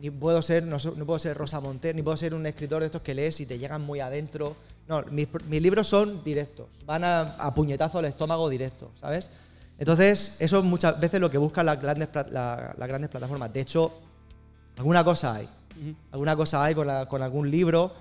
Ni 0.00 0.10
puedo 0.10 0.42
ser, 0.42 0.64
no, 0.64 0.78
so- 0.78 0.92
no 0.96 1.06
puedo 1.06 1.18
ser 1.18 1.36
Rosa 1.38 1.58
Monter, 1.60 1.94
ni 1.96 2.02
puedo 2.02 2.16
ser 2.18 2.34
un 2.34 2.44
escritor 2.44 2.80
de 2.80 2.86
estos 2.86 3.00
que 3.00 3.14
lees 3.14 3.40
y 3.40 3.46
te 3.46 3.58
llegan 3.58 3.80
muy 3.80 4.00
adentro. 4.00 4.54
No, 4.86 5.02
mis, 5.10 5.28
libros 5.48 5.86
son 5.88 6.22
directos. 6.22 6.66
Van 6.84 7.02
a, 7.04 7.20
a 7.20 7.54
puñetazo 7.54 7.98
al 8.00 8.04
estómago 8.04 8.50
directo, 8.50 8.90
¿sabes? 9.00 9.30
Entonces, 9.78 10.36
eso 10.40 10.58
es 10.58 10.64
muchas 10.64 11.00
veces 11.00 11.18
lo 11.20 11.30
que 11.30 11.38
buscan 11.38 11.64
las 11.64 11.80
grandes, 11.80 12.08
la- 12.30 12.74
las 12.76 12.88
grandes 12.88 13.08
plataformas. 13.08 13.50
De 13.54 13.60
hecho, 13.62 13.90
alguna 14.76 15.02
cosa 15.02 15.36
hay. 15.36 15.48
Alguna 16.12 16.36
cosa 16.36 16.62
hay 16.62 16.74
con, 16.74 16.86
la- 16.86 17.06
con 17.08 17.22
algún 17.22 17.50
libro 17.50 17.94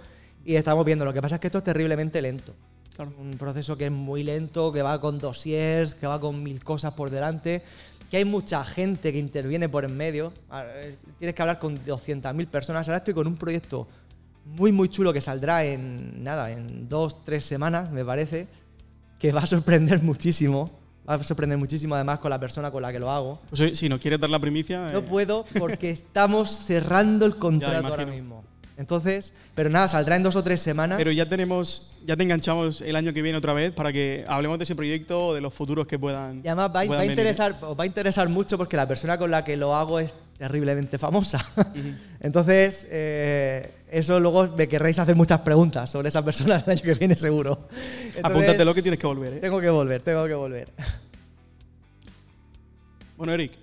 y 0.44 0.56
estamos 0.56 0.84
viendo. 0.86 1.06
Lo 1.06 1.14
que 1.14 1.22
pasa 1.22 1.36
es 1.36 1.42
que 1.42 1.48
esto 1.48 1.60
es 1.60 1.64
terriblemente 1.64 2.22
lento. 2.22 2.54
Claro. 2.96 3.12
Un 3.20 3.38
proceso 3.38 3.76
que 3.76 3.88
es 3.88 3.92
muy 3.92 4.24
lento, 4.24 4.72
que 4.72 4.82
va 4.82 5.00
con 5.02 5.20
dossiers, 5.20 5.96
que 5.96 6.06
va 6.06 6.20
con 6.20 6.44
mil 6.44 6.64
cosas 6.64 6.94
por 6.94 7.10
delante, 7.10 7.64
que 8.12 8.18
hay 8.18 8.26
mucha 8.26 8.64
gente 8.64 9.12
que 9.12 9.18
interviene 9.18 9.68
por 9.68 9.86
en 9.86 9.98
medio. 9.98 10.32
Tienes 11.18 11.36
que 11.36 11.42
hablar 11.42 11.58
con 11.58 11.84
200.000 11.84 12.48
personas. 12.48 12.88
Ahora 12.88 12.98
estoy 12.98 13.16
con 13.16 13.26
un 13.26 13.36
proyecto 13.36 13.88
muy, 14.46 14.72
muy 14.72 14.90
chulo 14.90 15.14
que 15.14 15.22
saldrá 15.22 15.64
en, 15.66 16.24
nada, 16.24 16.52
en 16.52 16.88
dos, 16.88 17.24
tres 17.24 17.46
semanas, 17.46 17.92
me 17.92 18.04
parece, 18.06 18.48
que 19.18 19.32
va 19.32 19.42
a 19.42 19.48
sorprender 19.48 20.04
muchísimo. 20.04 20.70
Va 21.10 21.16
a 21.16 21.24
sorprender 21.24 21.58
muchísimo 21.58 21.96
además 21.96 22.20
con 22.20 22.30
la 22.30 22.40
persona 22.40 22.72
con 22.72 22.82
la 22.82 22.92
que 22.94 23.00
lo 23.00 23.10
hago. 23.10 23.42
Pues, 23.50 23.78
si 23.78 23.90
nos 23.90 24.00
quieres 24.00 24.20
dar 24.20 24.30
la 24.30 24.40
primicia. 24.40 24.90
No 24.92 25.00
eh, 25.00 25.02
puedo 25.02 25.44
porque 25.60 25.90
estamos 25.90 26.60
cerrando 26.60 27.26
el 27.26 27.36
contrato 27.40 27.88
ahora 27.88 28.06
mismo. 28.06 28.44
Entonces, 28.78 29.34
pero 29.56 29.70
nada, 29.70 29.88
saldrá 29.88 30.16
en 30.16 30.24
dos 30.24 30.36
o 30.36 30.44
tres 30.44 30.62
semanas. 30.62 30.98
Pero 30.98 31.12
ya 31.12 31.28
tenemos, 31.28 32.00
ya 32.06 32.18
te 32.18 32.24
enganchamos 32.24 32.82
el 32.82 32.96
año 32.96 33.14
que 33.14 33.22
viene 33.22 33.38
otra 33.38 33.54
vez 33.54 33.72
para 33.72 33.94
que 33.94 34.26
hablemos 34.28 34.58
de 34.58 34.64
ese 34.64 34.76
proyecto 34.76 35.28
o 35.28 35.34
de 35.34 35.42
los 35.42 35.54
futuros 35.54 35.86
que 35.86 36.00
puedan. 36.00 36.42
y 36.44 36.48
además 36.48 36.72
va, 36.76 36.80
a 36.80 37.06
interesar, 37.06 37.56
os 37.62 37.78
va 37.78 37.84
a 37.84 37.88
interesar 37.88 38.30
mucho 38.30 38.58
porque 38.58 38.76
la 38.76 38.88
persona 38.88 39.18
con 39.18 39.30
la 39.30 39.46
que 39.46 39.58
lo 39.58 39.76
hago 39.76 40.00
es 40.00 40.14
terriblemente 40.38 40.98
famosa. 40.98 41.40
Entonces, 42.20 42.88
eh, 42.90 43.72
eso 43.92 44.20
luego 44.20 44.48
me 44.48 44.68
querréis 44.68 44.98
hacer 44.98 45.16
muchas 45.16 45.42
preguntas 45.42 45.90
sobre 45.90 46.10
esa 46.10 46.24
persona 46.26 46.64
el 46.66 46.72
año 46.72 46.82
que 46.82 46.94
viene 46.96 47.16
seguro. 47.16 47.68
Entonces, 47.70 48.26
Apúntatelo 48.26 48.74
que 48.74 48.82
tienes 48.82 49.00
que 49.00 49.08
volver. 49.08 49.34
¿eh? 49.34 49.40
Tengo 49.40 49.62
que 49.62 49.70
volver, 49.70 50.02
tengo 50.02 50.26
que 50.26 50.34
volver. 50.34 50.70
Bueno, 53.16 53.34
Eric. 53.34 53.63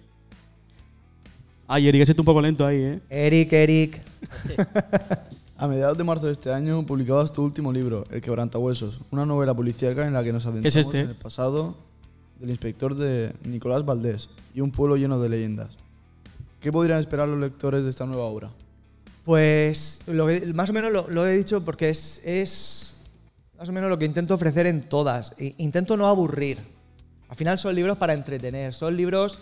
Ay, 1.73 1.87
Eric, 1.87 2.03
ese 2.03 2.11
está 2.13 2.23
un 2.23 2.27
poco 2.27 2.41
lento 2.43 2.67
ahí, 2.67 2.79
¿eh? 2.79 3.01
Eric, 3.09 3.53
Eric. 3.53 4.03
A 5.57 5.69
mediados 5.69 5.97
de 5.97 6.03
marzo 6.03 6.27
de 6.27 6.33
este 6.33 6.53
año 6.53 6.85
publicabas 6.85 7.33
tu 7.33 7.45
último 7.45 7.73
libro, 7.73 8.05
El 8.11 8.21
quebrantahuesos, 8.21 8.99
una 9.13 9.25
novela 9.25 9.55
policíaca 9.55 10.05
en 10.05 10.13
la 10.13 10.25
que 10.25 10.33
nos 10.33 10.47
adentramos 10.47 10.75
este? 10.75 11.01
en 11.03 11.11
el 11.11 11.15
pasado 11.15 11.77
del 12.41 12.51
inspector 12.51 12.97
de 12.97 13.33
Nicolás 13.45 13.85
Valdés 13.85 14.31
y 14.53 14.63
un 14.63 14.73
pueblo 14.73 14.97
lleno 14.97 15.21
de 15.21 15.29
leyendas. 15.29 15.69
¿Qué 16.61 16.73
podrían 16.73 16.99
esperar 16.99 17.29
los 17.29 17.39
lectores 17.39 17.85
de 17.85 17.91
esta 17.91 18.05
nueva 18.05 18.25
obra? 18.25 18.51
Pues 19.25 20.01
lo 20.09 20.27
que- 20.27 20.53
más 20.53 20.71
o 20.71 20.73
menos 20.73 20.91
lo, 20.93 21.09
lo 21.09 21.25
he 21.25 21.37
dicho 21.37 21.65
porque 21.65 21.91
es, 21.91 22.21
es 22.25 23.07
más 23.57 23.69
o 23.69 23.73
menos 23.73 23.89
lo 23.91 23.97
que 23.97 24.07
intento 24.07 24.35
ofrecer 24.35 24.67
en 24.67 24.89
todas. 24.89 25.35
Intento 25.59 25.97
no 25.97 26.09
aburrir. 26.09 26.59
Al 27.29 27.37
final 27.37 27.61
son 27.61 27.77
libros 27.77 27.97
para 27.97 28.13
entretener, 28.13 28.75
son 28.75 28.97
libros... 28.97 29.39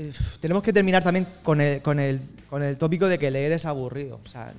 eh, 0.00 0.12
tenemos 0.40 0.62
que 0.62 0.72
terminar 0.72 1.02
también 1.02 1.26
con 1.42 1.60
el, 1.60 1.82
con, 1.82 1.98
el, 1.98 2.20
con 2.48 2.62
el 2.62 2.76
tópico 2.76 3.06
de 3.06 3.18
que 3.18 3.30
leer 3.30 3.52
es 3.52 3.64
aburrido. 3.64 4.20
O 4.24 4.28
sea, 4.28 4.52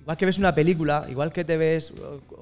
igual 0.00 0.16
que 0.16 0.26
ves 0.26 0.38
una 0.38 0.54
película, 0.54 1.06
igual 1.08 1.32
que 1.32 1.44
te 1.44 1.56
ves 1.56 1.92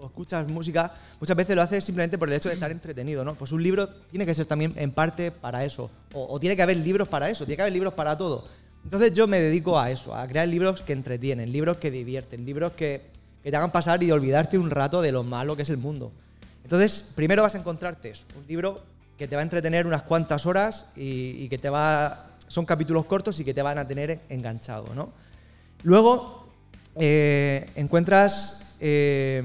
escuchas 0.05 0.49
música, 0.49 0.93
muchas 1.21 1.37
veces 1.37 1.55
lo 1.55 1.62
haces 1.62 1.85
simplemente 1.85 2.17
por 2.19 2.28
el 2.28 2.35
hecho 2.35 2.49
de 2.49 2.55
estar 2.55 2.71
entretenido, 2.71 3.25
¿no? 3.25 3.35
Pues 3.35 3.52
un 3.52 3.62
libro 3.62 3.88
tiene 4.11 4.25
que 4.25 4.35
ser 4.35 4.47
también 4.47 4.73
en 4.76 4.90
parte 4.93 5.31
para 5.31 5.64
eso. 5.64 5.90
O, 6.14 6.35
o 6.35 6.40
tiene 6.40 6.57
que 6.57 6.62
haber 6.62 6.78
libros 6.78 7.09
para 7.09 7.28
eso, 7.28 7.45
tiene 7.45 7.57
que 7.57 7.62
haber 7.62 7.75
libros 7.75 7.95
para 7.95 8.17
todo. 8.17 8.47
Entonces 8.85 9.12
yo 9.12 9.26
me 9.26 9.40
dedico 9.40 9.78
a 9.78 9.90
eso, 9.90 10.14
a 10.14 10.26
crear 10.26 10.49
libros 10.49 10.83
que 10.83 10.93
entretienen, 10.93 11.52
libros 11.52 11.76
que 11.76 11.90
divierten, 11.90 12.45
libros 12.45 12.73
que, 12.73 13.02
que 13.43 13.50
te 13.50 13.57
hagan 13.57 13.71
pasar 13.71 14.02
y 14.02 14.11
olvidarte 14.11 14.57
un 14.57 14.71
rato 14.71 15.02
de 15.02 15.12
lo 15.12 15.25
malo 15.25 15.57
que 15.57 15.62
es 15.62 15.71
el 15.71 15.76
mundo. 15.76 16.11
Entonces, 16.62 17.12
primero 17.14 17.43
vas 17.43 17.55
a 17.55 17.59
encontrarte 17.59 18.11
eso, 18.11 18.25
un 18.38 18.47
libro 18.47 18.83
que 19.19 19.26
te 19.26 19.35
va 19.35 19.40
a 19.40 19.43
entretener 19.43 19.87
unas 19.87 20.02
cuantas 20.02 20.47
horas 20.47 20.87
y, 20.97 21.43
y 21.43 21.49
que 21.49 21.59
te 21.59 21.69
va... 21.69 22.25
Son 22.49 22.67
capítulos 22.67 23.05
cortos 23.07 23.38
y 23.40 23.45
que 23.45 23.55
te 23.55 23.62
van 23.62 23.78
a 23.78 23.87
tener 23.87 24.21
enganchado, 24.28 24.95
¿no? 24.95 25.11
Luego 25.85 26.49
eh, 26.97 27.71
encuentras 27.76 28.76
eh, 28.81 29.43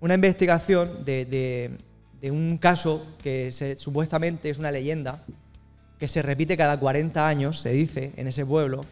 una 0.00 0.14
investigación 0.14 1.04
de, 1.04 1.24
de- 1.26 1.78
de 2.20 2.30
un 2.32 2.58
caso 2.58 3.06
que 3.22 3.52
se- 3.52 3.76
supuestamente 3.76 4.50
es 4.50 4.58
una 4.58 4.70
leyenda, 4.72 5.22
que 6.00 6.08
se 6.08 6.20
repite 6.22 6.56
cada 6.56 6.78
40 6.78 7.28
años, 7.28 7.60
se 7.60 7.70
dice, 7.70 8.12
en 8.16 8.26
ese 8.26 8.44
pueblo, 8.46 8.84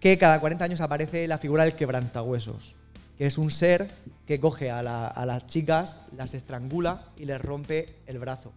que 0.00 0.16
cada 0.18 0.40
40 0.40 0.64
años 0.64 0.80
aparece 0.80 1.26
la 1.26 1.36
figura 1.38 1.64
del 1.64 1.74
quebrantahuesos, 1.74 2.74
que 3.18 3.26
es 3.26 3.36
un 3.38 3.50
ser 3.50 3.90
que 4.26 4.40
coge 4.40 4.70
a, 4.70 4.82
la- 4.82 5.08
a 5.08 5.26
las 5.26 5.46
chicas, 5.46 5.98
las 6.16 6.32
estrangula 6.34 7.02
y 7.18 7.24
les 7.26 7.40
rompe 7.40 7.94
el 8.06 8.18
brazo, 8.18 8.52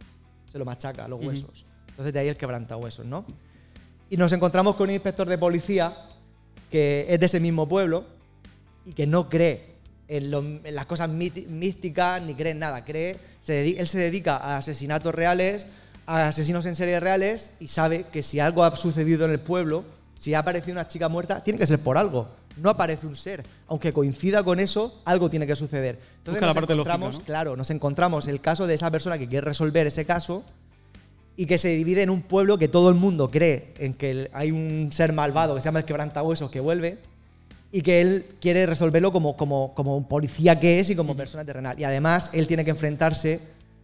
se 0.50 0.58
lo 0.60 0.66
machaca, 0.66 1.08
los 1.08 1.20
huesos. 1.26 1.66
Entonces 1.90 2.14
de 2.14 2.20
ahí 2.20 2.28
el 2.30 2.38
quebrantahuesos, 2.38 3.06
¿no? 3.06 3.26
Y 4.10 4.18
nos 4.18 4.32
encontramos 4.32 4.76
con 4.76 4.90
un 4.90 4.94
inspector 4.96 5.28
de 5.28 5.38
policía 5.38 5.94
que 6.72 7.06
es 7.10 7.20
de 7.20 7.26
ese 7.26 7.40
mismo 7.40 7.68
pueblo 7.68 8.06
y 8.86 8.92
que 8.94 9.06
no 9.08 9.30
cree 9.30 9.70
en, 10.08 10.32
lo- 10.32 10.40
en 10.42 10.76
las 10.76 10.86
cosas 10.86 11.10
místicas 11.10 12.22
ni 12.24 12.34
cree 12.36 12.52
en 12.54 12.60
nada. 12.60 12.86
Cree, 12.86 13.18
se 13.42 13.66
dedi- 13.66 13.76
él 13.78 13.88
se 13.88 14.00
dedica 14.00 14.38
a 14.38 14.58
asesinatos 14.58 15.14
reales, 15.14 15.68
a 16.08 16.28
asesinos 16.28 16.66
en 16.66 16.76
serie 16.76 17.00
reales 17.00 17.52
y 17.60 17.68
sabe 17.68 18.06
que 18.12 18.24
si 18.24 18.40
algo 18.40 18.64
ha 18.64 18.76
sucedido 18.76 19.26
en 19.26 19.32
el 19.32 19.40
pueblo, 19.40 19.84
si 20.16 20.34
ha 20.34 20.40
aparecido 20.40 20.74
una 20.74 20.88
chica 20.88 21.08
muerta, 21.10 21.44
tiene 21.44 21.60
que 21.60 21.68
ser 21.68 21.80
por 21.80 21.98
algo. 21.98 22.28
No 22.58 22.70
aparece 22.72 23.08
un 23.08 23.16
ser. 23.16 23.44
Aunque 23.68 23.94
coincida 23.94 24.44
con 24.44 24.60
eso, 24.60 25.02
algo 25.06 25.30
tiene 25.30 25.48
que 25.48 25.56
suceder. 25.56 25.98
Entonces 26.18 26.34
Busca 26.34 26.42
la 26.42 26.48
nos 26.48 26.56
parte 26.56 26.76
lógica, 26.76 26.94
encontramos, 26.96 27.20
¿no? 27.20 27.26
claro, 27.26 27.56
nos 27.56 27.70
encontramos 27.70 28.28
el 28.28 28.42
caso 28.42 28.68
de 28.68 28.74
esa 28.74 28.92
persona 28.92 29.18
que 29.18 29.28
quiere 29.30 29.46
resolver 29.46 29.88
ese 29.88 30.04
caso 30.06 30.44
y 31.40 31.46
que 31.46 31.58
se 31.58 31.70
divide 31.70 32.04
en 32.04 32.10
un 32.10 32.22
pueblo 32.22 32.58
que 32.58 32.68
todo 32.68 32.90
el 32.90 32.96
mundo 32.96 33.32
cree 33.32 33.74
en 33.78 33.94
que 33.94 34.30
hay 34.34 34.52
un 34.52 34.90
ser 34.92 35.14
malvado 35.14 35.56
que 35.56 35.62
se 35.62 35.66
llama 35.70 35.80
el 35.80 35.86
quebrantahuesos 35.86 36.52
que 36.52 36.60
vuelve 36.60 36.98
y 37.72 37.82
que 37.82 38.02
él 38.02 38.26
quiere 38.42 38.66
resolverlo 38.66 39.14
como, 39.14 39.38
como, 39.38 39.74
como 39.74 39.96
un 39.96 40.04
policía 40.04 40.60
que 40.60 40.82
es 40.82 40.90
y 40.90 40.98
como 40.98 41.16
persona 41.16 41.46
terrenal. 41.46 41.80
Y 41.80 41.86
además 41.86 42.30
él 42.34 42.46
tiene 42.46 42.66
que 42.66 42.72
enfrentarse 42.72 43.40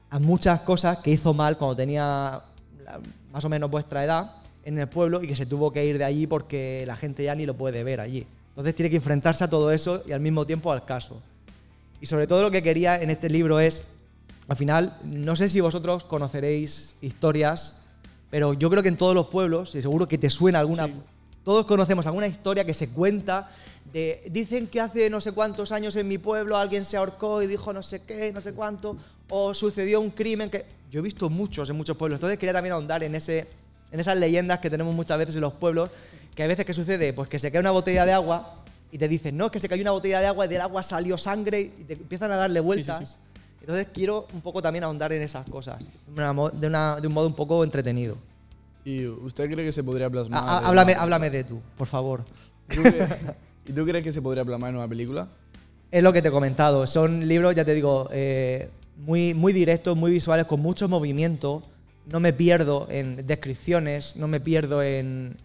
a 0.09 0.19
muchas 0.19 0.59
cosas 0.63 0.97
que 0.97 1.11
hizo 1.11 1.33
mal 1.33 1.57
cuando 1.57 1.77
tenía 1.77 2.41
más 3.31 3.45
o 3.45 3.47
menos 3.47 3.71
vuestra 3.71 4.03
edad 4.03 4.31
en 4.65 4.77
el 4.77 4.89
pueblo 4.89 5.23
y 5.23 5.27
que 5.29 5.37
se 5.37 5.45
tuvo 5.45 5.71
que 5.71 5.85
ir 5.85 5.97
de 5.97 6.03
allí 6.03 6.27
porque 6.27 6.83
la 6.85 6.97
gente 6.97 7.23
ya 7.23 7.35
ni 7.35 7.45
lo 7.45 7.53
puede 7.53 7.85
ver 7.85 8.01
allí. 8.01 8.27
Entonces 8.49 8.75
tiene 8.75 8.89
que 8.89 8.97
enfrentarse 8.97 9.45
a 9.45 9.49
todo 9.49 9.71
eso 9.71 10.03
y 10.05 10.11
al 10.11 10.19
mismo 10.19 10.45
tiempo 10.45 10.73
al 10.73 10.83
caso. 10.83 11.21
Y 12.01 12.05
sobre 12.07 12.27
todo 12.27 12.41
lo 12.41 12.51
que 12.51 12.61
quería 12.61 13.01
en 13.01 13.11
este 13.11 13.29
libro 13.29 13.61
es, 13.61 13.85
al 14.47 14.57
final, 14.57 14.97
no 15.03 15.35
sé 15.35 15.49
si 15.49 15.59
vosotros 15.59 16.03
conoceréis 16.03 16.97
historias, 17.01 17.85
pero 18.29 18.53
yo 18.53 18.69
creo 18.69 18.83
que 18.83 18.89
en 18.89 18.97
todos 18.97 19.15
los 19.15 19.27
pueblos, 19.27 19.73
y 19.75 19.81
seguro 19.81 20.07
que 20.07 20.17
te 20.17 20.29
suena 20.29 20.59
alguna, 20.59 20.89
todos 21.43 21.65
conocemos 21.65 22.05
alguna 22.05 22.27
historia 22.27 22.63
que 22.63 22.73
se 22.73 22.89
cuenta 22.89 23.49
de, 23.91 24.23
dicen 24.29 24.67
que 24.67 24.81
hace 24.81 25.09
no 25.09 25.19
sé 25.19 25.31
cuántos 25.31 25.71
años 25.71 25.95
en 25.95 26.07
mi 26.07 26.17
pueblo 26.17 26.57
alguien 26.57 26.85
se 26.85 26.97
ahorcó 26.97 27.41
y 27.41 27.47
dijo 27.47 27.73
no 27.73 27.81
sé 27.81 28.03
qué, 28.03 28.31
no 28.33 28.41
sé 28.41 28.53
cuánto, 28.53 28.97
o 29.29 29.53
sucedió 29.53 29.99
un 29.99 30.11
crimen 30.11 30.49
que... 30.49 30.65
Yo 30.91 30.99
he 30.99 31.03
visto 31.03 31.29
muchos 31.29 31.69
en 31.69 31.75
muchos 31.75 31.97
pueblos, 31.97 32.17
entonces 32.17 32.37
quería 32.37 32.53
también 32.53 32.73
ahondar 32.73 33.03
en, 33.03 33.15
ese, 33.15 33.47
en 33.91 33.99
esas 33.99 34.15
leyendas 34.17 34.59
que 34.59 34.69
tenemos 34.69 34.93
muchas 34.93 35.17
veces 35.17 35.35
en 35.35 35.41
los 35.41 35.53
pueblos, 35.53 35.89
que 36.35 36.43
hay 36.43 36.47
veces 36.47 36.65
que 36.65 36.73
sucede, 36.73 37.13
pues 37.13 37.27
que 37.27 37.39
se 37.39 37.51
cae 37.51 37.59
una 37.61 37.71
botella 37.71 38.05
de 38.05 38.13
agua 38.13 38.63
y 38.91 38.97
te 38.99 39.07
dicen, 39.07 39.35
no, 39.35 39.47
es 39.47 39.51
que 39.51 39.59
se 39.59 39.67
cayó 39.67 39.81
una 39.81 39.91
botella 39.91 40.19
de 40.19 40.27
agua 40.27 40.45
y 40.45 40.49
del 40.49 40.61
agua 40.61 40.83
salió 40.83 41.17
sangre 41.17 41.59
y 41.61 41.83
te 41.83 41.93
empiezan 41.93 42.31
a 42.31 42.35
darle 42.35 42.59
vueltas. 42.59 42.99
sí, 42.99 43.05
sí. 43.05 43.15
Entonces 43.65 43.87
quiero 43.91 44.27
un 44.31 44.41
poco 44.41 44.61
también 44.61 44.83
ahondar 44.83 45.11
en 45.11 45.23
esas 45.23 45.43
cosas, 45.49 45.79
de, 45.79 45.87
una 46.13 46.33
de 46.51 46.67
una- 46.67 47.01
de 47.01 47.07
un 47.07 47.13
modo 47.13 47.25
un 47.25 47.33
poco 47.33 47.63
entretenido. 47.63 48.15
¿Y 48.83 49.07
usted 49.07 49.49
cree 49.51 49.65
que 49.65 49.71
se 49.71 49.83
podría 49.83 50.07
plasmar? 50.07 50.39
Ah, 50.45 50.59
en 50.61 50.67
háblame, 50.67 50.93
una- 50.93 51.01
háblame 51.01 51.29
de 51.31 51.43
tú, 51.45 51.59
por 51.75 51.87
favor. 51.87 52.23
¿Tú 52.69 52.81
cre- 52.83 53.17
¿Y 53.67 53.73
tú 53.73 53.83
crees 53.83 54.03
que 54.03 54.11
se 54.11 54.21
podría 54.21 54.45
plasmar 54.45 54.69
en 54.69 54.75
una 54.75 54.87
película? 54.87 55.27
Es 55.91 56.03
lo 56.03 56.13
que 56.13 56.21
te 56.21 56.27
he 56.27 56.31
comentado. 56.31 56.85
Son 56.85 57.27
libros, 57.27 57.55
ya 57.55 57.65
te 57.65 57.73
digo, 57.73 58.07
eh, 58.11 58.69
muy, 58.97 59.33
muy 59.33 59.51
directos, 59.51 59.97
muy 59.97 60.11
visuales, 60.11 60.45
con 60.45 60.59
mucho 60.59 60.87
movimiento. 60.87 61.63
No 62.05 62.19
me 62.19 62.33
pierdo 62.33 62.85
en 62.91 63.25
descripciones, 63.25 64.15
no 64.15 64.27
me 64.27 64.39
pierdo 64.39 64.83
en, 64.83 65.37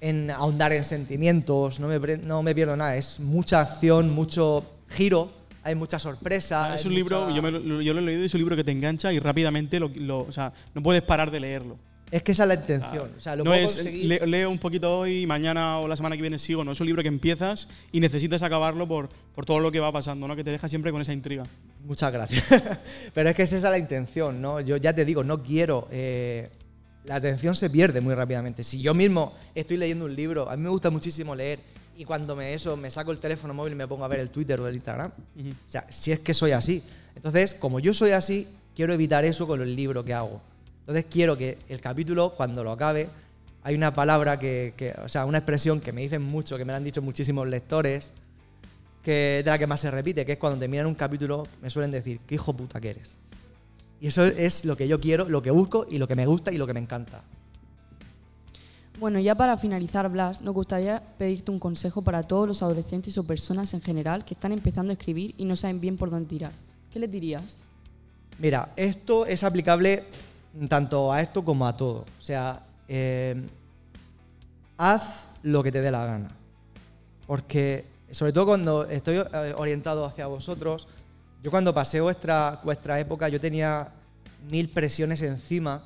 en 0.00 0.30
ahondar 0.30 0.72
en 0.72 0.86
sentimientos, 0.86 1.80
no 1.80 1.88
me, 1.88 1.98
no 2.16 2.42
me 2.42 2.54
pierdo 2.54 2.74
nada. 2.78 2.96
Es 2.96 3.20
mucha 3.20 3.60
acción, 3.60 4.08
mucho 4.14 4.64
giro, 4.88 5.30
hay 5.68 5.74
mucha 5.74 5.98
sorpresa. 5.98 6.74
es 6.74 6.84
un 6.84 6.94
libro, 6.94 7.34
yo, 7.34 7.42
me 7.42 7.50
lo, 7.50 7.80
yo 7.80 7.94
lo 7.94 8.00
he 8.00 8.02
leído, 8.02 8.24
es 8.24 8.34
un 8.34 8.38
libro 8.40 8.56
que 8.56 8.64
te 8.64 8.72
engancha 8.72 9.12
y 9.12 9.18
rápidamente 9.18 9.78
lo, 9.80 9.90
lo- 9.96 10.20
o 10.20 10.32
sea, 10.32 10.52
no 10.74 10.82
puedes 10.82 11.02
parar 11.02 11.30
de 11.30 11.40
leerlo. 11.40 11.78
Es 12.10 12.22
que 12.22 12.32
esa 12.32 12.44
es 12.44 12.48
la 12.48 12.54
intención. 12.54 13.10
O 13.16 13.20
sea, 13.20 13.36
lo 13.36 13.44
no 13.44 13.50
puedo 13.50 13.62
es 13.64 13.84
le- 13.84 14.26
leo 14.26 14.48
un 14.50 14.58
poquito 14.58 15.00
hoy 15.00 15.22
y 15.22 15.26
mañana 15.26 15.78
o 15.78 15.86
la 15.86 15.94
semana 15.94 16.16
que 16.16 16.22
viene 16.22 16.38
sigo, 16.38 16.64
no 16.64 16.72
es 16.72 16.80
un 16.80 16.86
libro 16.86 17.02
que 17.02 17.08
empiezas 17.08 17.68
y 17.92 18.00
necesitas 18.00 18.42
acabarlo 18.42 18.88
por, 18.88 19.10
por 19.34 19.44
todo 19.44 19.60
lo 19.60 19.70
que 19.70 19.78
va 19.78 19.92
pasando, 19.92 20.26
¿no? 20.26 20.34
Que 20.34 20.42
te 20.42 20.50
deja 20.50 20.68
siempre 20.70 20.90
con 20.90 21.02
esa 21.02 21.12
intriga. 21.12 21.44
Muchas 21.84 22.10
gracias. 22.10 22.46
Pero 23.14 23.28
es 23.28 23.36
que 23.36 23.42
es 23.42 23.52
esa 23.52 23.68
la 23.68 23.76
intención, 23.78 24.40
¿no? 24.40 24.60
Yo 24.60 24.78
ya 24.78 24.94
te 24.94 25.04
digo, 25.04 25.22
no 25.22 25.42
quiero. 25.42 25.86
eh, 25.90 26.48
la 27.04 27.16
atención 27.16 27.54
se 27.54 27.70
pierde 27.70 28.00
muy 28.02 28.14
rápidamente. 28.14 28.64
Si 28.64 28.80
yo 28.82 28.92
mismo 28.94 29.34
estoy 29.54 29.76
leyendo 29.76 30.04
un 30.06 30.14
libro, 30.16 30.48
a 30.50 30.56
mí 30.56 30.62
me 30.62 30.68
gusta 30.70 30.90
muchísimo 30.90 31.34
leer 31.34 31.60
y 31.98 32.04
cuando 32.04 32.36
me 32.36 32.54
eso 32.54 32.76
me 32.76 32.90
saco 32.90 33.10
el 33.10 33.18
teléfono 33.18 33.52
móvil 33.52 33.72
y 33.72 33.76
me 33.76 33.88
pongo 33.88 34.04
a 34.04 34.08
ver 34.08 34.20
el 34.20 34.30
Twitter 34.30 34.60
o 34.60 34.68
el 34.68 34.76
Instagram. 34.76 35.10
Ujú. 35.36 35.50
O 35.50 35.70
sea, 35.70 35.84
si 35.90 36.12
es 36.12 36.20
que 36.20 36.32
soy 36.32 36.52
así. 36.52 36.82
Entonces, 37.16 37.54
como 37.54 37.80
yo 37.80 37.92
soy 37.92 38.12
así, 38.12 38.46
quiero 38.76 38.92
evitar 38.92 39.24
eso 39.24 39.46
con 39.48 39.60
el 39.60 39.74
libro 39.74 40.04
que 40.04 40.14
hago. 40.14 40.40
Entonces, 40.80 41.06
quiero 41.10 41.36
que 41.36 41.58
el 41.68 41.80
capítulo, 41.80 42.34
cuando 42.36 42.62
lo 42.62 42.70
acabe, 42.70 43.08
hay 43.64 43.74
una 43.74 43.92
palabra 43.92 44.38
que, 44.38 44.74
que- 44.76 44.92
o 45.04 45.08
sea, 45.08 45.24
una 45.26 45.38
expresión 45.38 45.80
que 45.80 45.92
me 45.92 46.00
dicen 46.02 46.22
mucho, 46.22 46.56
que 46.56 46.64
me 46.64 46.70
la 46.72 46.76
han 46.78 46.84
dicho 46.84 47.02
muchísimos 47.02 47.48
lectores, 47.48 48.10
que 49.02 49.42
de 49.44 49.50
la 49.50 49.58
que 49.58 49.66
más 49.66 49.80
se 49.80 49.90
repite, 49.90 50.24
que 50.24 50.32
es 50.32 50.38
cuando 50.38 50.58
terminan 50.60 50.86
un 50.86 50.94
capítulo, 50.94 51.46
me 51.60 51.68
suelen 51.68 51.90
decir, 51.90 52.20
qué 52.26 52.36
hijo 52.36 52.52
puta 52.54 52.80
que 52.80 52.90
eres. 52.90 53.16
Y 54.00 54.06
eso 54.06 54.24
es 54.24 54.64
lo 54.64 54.76
que 54.76 54.86
yo 54.86 55.00
quiero, 55.00 55.28
lo 55.28 55.42
que 55.42 55.50
busco 55.50 55.84
y 55.90 55.98
lo 55.98 56.06
que 56.06 56.14
me 56.14 56.26
gusta 56.26 56.52
y 56.52 56.58
lo 56.58 56.66
que 56.66 56.74
me 56.74 56.80
encanta. 56.80 57.22
Bueno, 58.98 59.20
ya 59.20 59.36
para 59.36 59.56
finalizar, 59.56 60.08
Blas, 60.10 60.40
nos 60.42 60.52
gustaría 60.54 61.00
pedirte 61.18 61.52
un 61.52 61.60
consejo 61.60 62.02
para 62.02 62.24
todos 62.24 62.48
los 62.48 62.64
adolescentes 62.64 63.16
o 63.16 63.22
personas 63.22 63.72
en 63.72 63.80
general 63.80 64.24
que 64.24 64.34
están 64.34 64.50
empezando 64.50 64.90
a 64.90 64.94
escribir 64.94 65.36
y 65.38 65.44
no 65.44 65.54
saben 65.54 65.80
bien 65.80 65.96
por 65.96 66.10
dónde 66.10 66.28
tirar. 66.28 66.50
¿Qué 66.92 66.98
les 66.98 67.08
dirías? 67.08 67.58
Mira, 68.40 68.70
esto 68.74 69.24
es 69.24 69.44
aplicable 69.44 70.02
tanto 70.68 71.12
a 71.12 71.20
esto 71.20 71.44
como 71.44 71.64
a 71.64 71.76
todo. 71.76 72.06
O 72.18 72.20
sea, 72.20 72.60
eh, 72.88 73.40
haz 74.76 75.26
lo 75.44 75.62
que 75.62 75.70
te 75.70 75.80
dé 75.80 75.92
la 75.92 76.04
gana. 76.04 76.30
Porque, 77.28 77.84
sobre 78.10 78.32
todo 78.32 78.46
cuando 78.46 78.84
estoy 78.84 79.18
eh, 79.18 79.54
orientado 79.56 80.06
hacia 80.06 80.26
vosotros, 80.26 80.88
yo 81.44 81.52
cuando 81.52 81.72
pasé 81.72 82.00
vuestra, 82.00 82.58
vuestra 82.64 82.98
época, 82.98 83.28
yo 83.28 83.40
tenía 83.40 83.90
mil 84.50 84.68
presiones 84.68 85.22
encima 85.22 85.84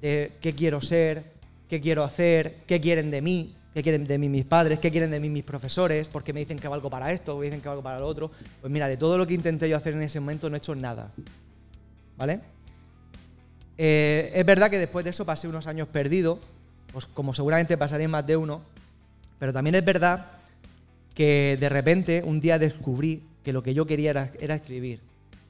de 0.00 0.32
qué 0.40 0.52
quiero 0.52 0.80
ser, 0.80 1.32
qué 1.72 1.80
quiero 1.80 2.04
hacer, 2.04 2.56
qué 2.66 2.82
quieren 2.82 3.10
de 3.10 3.22
mí, 3.22 3.54
qué 3.72 3.82
quieren 3.82 4.06
de 4.06 4.18
mí 4.18 4.28
mis 4.28 4.44
padres, 4.44 4.78
qué 4.78 4.90
quieren 4.90 5.10
de 5.10 5.18
mí 5.18 5.30
mis 5.30 5.42
profesores, 5.42 6.06
porque 6.06 6.34
me 6.34 6.40
dicen 6.40 6.58
que 6.58 6.68
valgo 6.68 6.90
para 6.90 7.10
esto, 7.12 7.38
me 7.38 7.46
dicen 7.46 7.62
que 7.62 7.68
valgo 7.68 7.82
para 7.82 7.98
lo 7.98 8.06
otro. 8.06 8.30
Pues 8.60 8.70
mira, 8.70 8.88
de 8.88 8.98
todo 8.98 9.16
lo 9.16 9.26
que 9.26 9.32
intenté 9.32 9.70
yo 9.70 9.78
hacer 9.78 9.94
en 9.94 10.02
ese 10.02 10.20
momento 10.20 10.50
no 10.50 10.56
he 10.56 10.58
hecho 10.58 10.74
nada. 10.74 11.10
¿Vale? 12.18 12.40
Eh, 13.78 14.32
es 14.34 14.44
verdad 14.44 14.68
que 14.68 14.78
después 14.78 15.02
de 15.02 15.12
eso 15.12 15.24
pasé 15.24 15.48
unos 15.48 15.66
años 15.66 15.88
perdido, 15.88 16.38
pues 16.92 17.06
como 17.06 17.32
seguramente 17.32 17.78
pasaré 17.78 18.06
más 18.06 18.26
de 18.26 18.36
uno, 18.36 18.60
pero 19.38 19.54
también 19.54 19.74
es 19.74 19.84
verdad 19.86 20.26
que 21.14 21.56
de 21.58 21.70
repente 21.70 22.22
un 22.22 22.38
día 22.38 22.58
descubrí 22.58 23.22
que 23.42 23.54
lo 23.54 23.62
que 23.62 23.72
yo 23.72 23.86
quería 23.86 24.10
era, 24.10 24.30
era 24.38 24.56
escribir. 24.56 25.00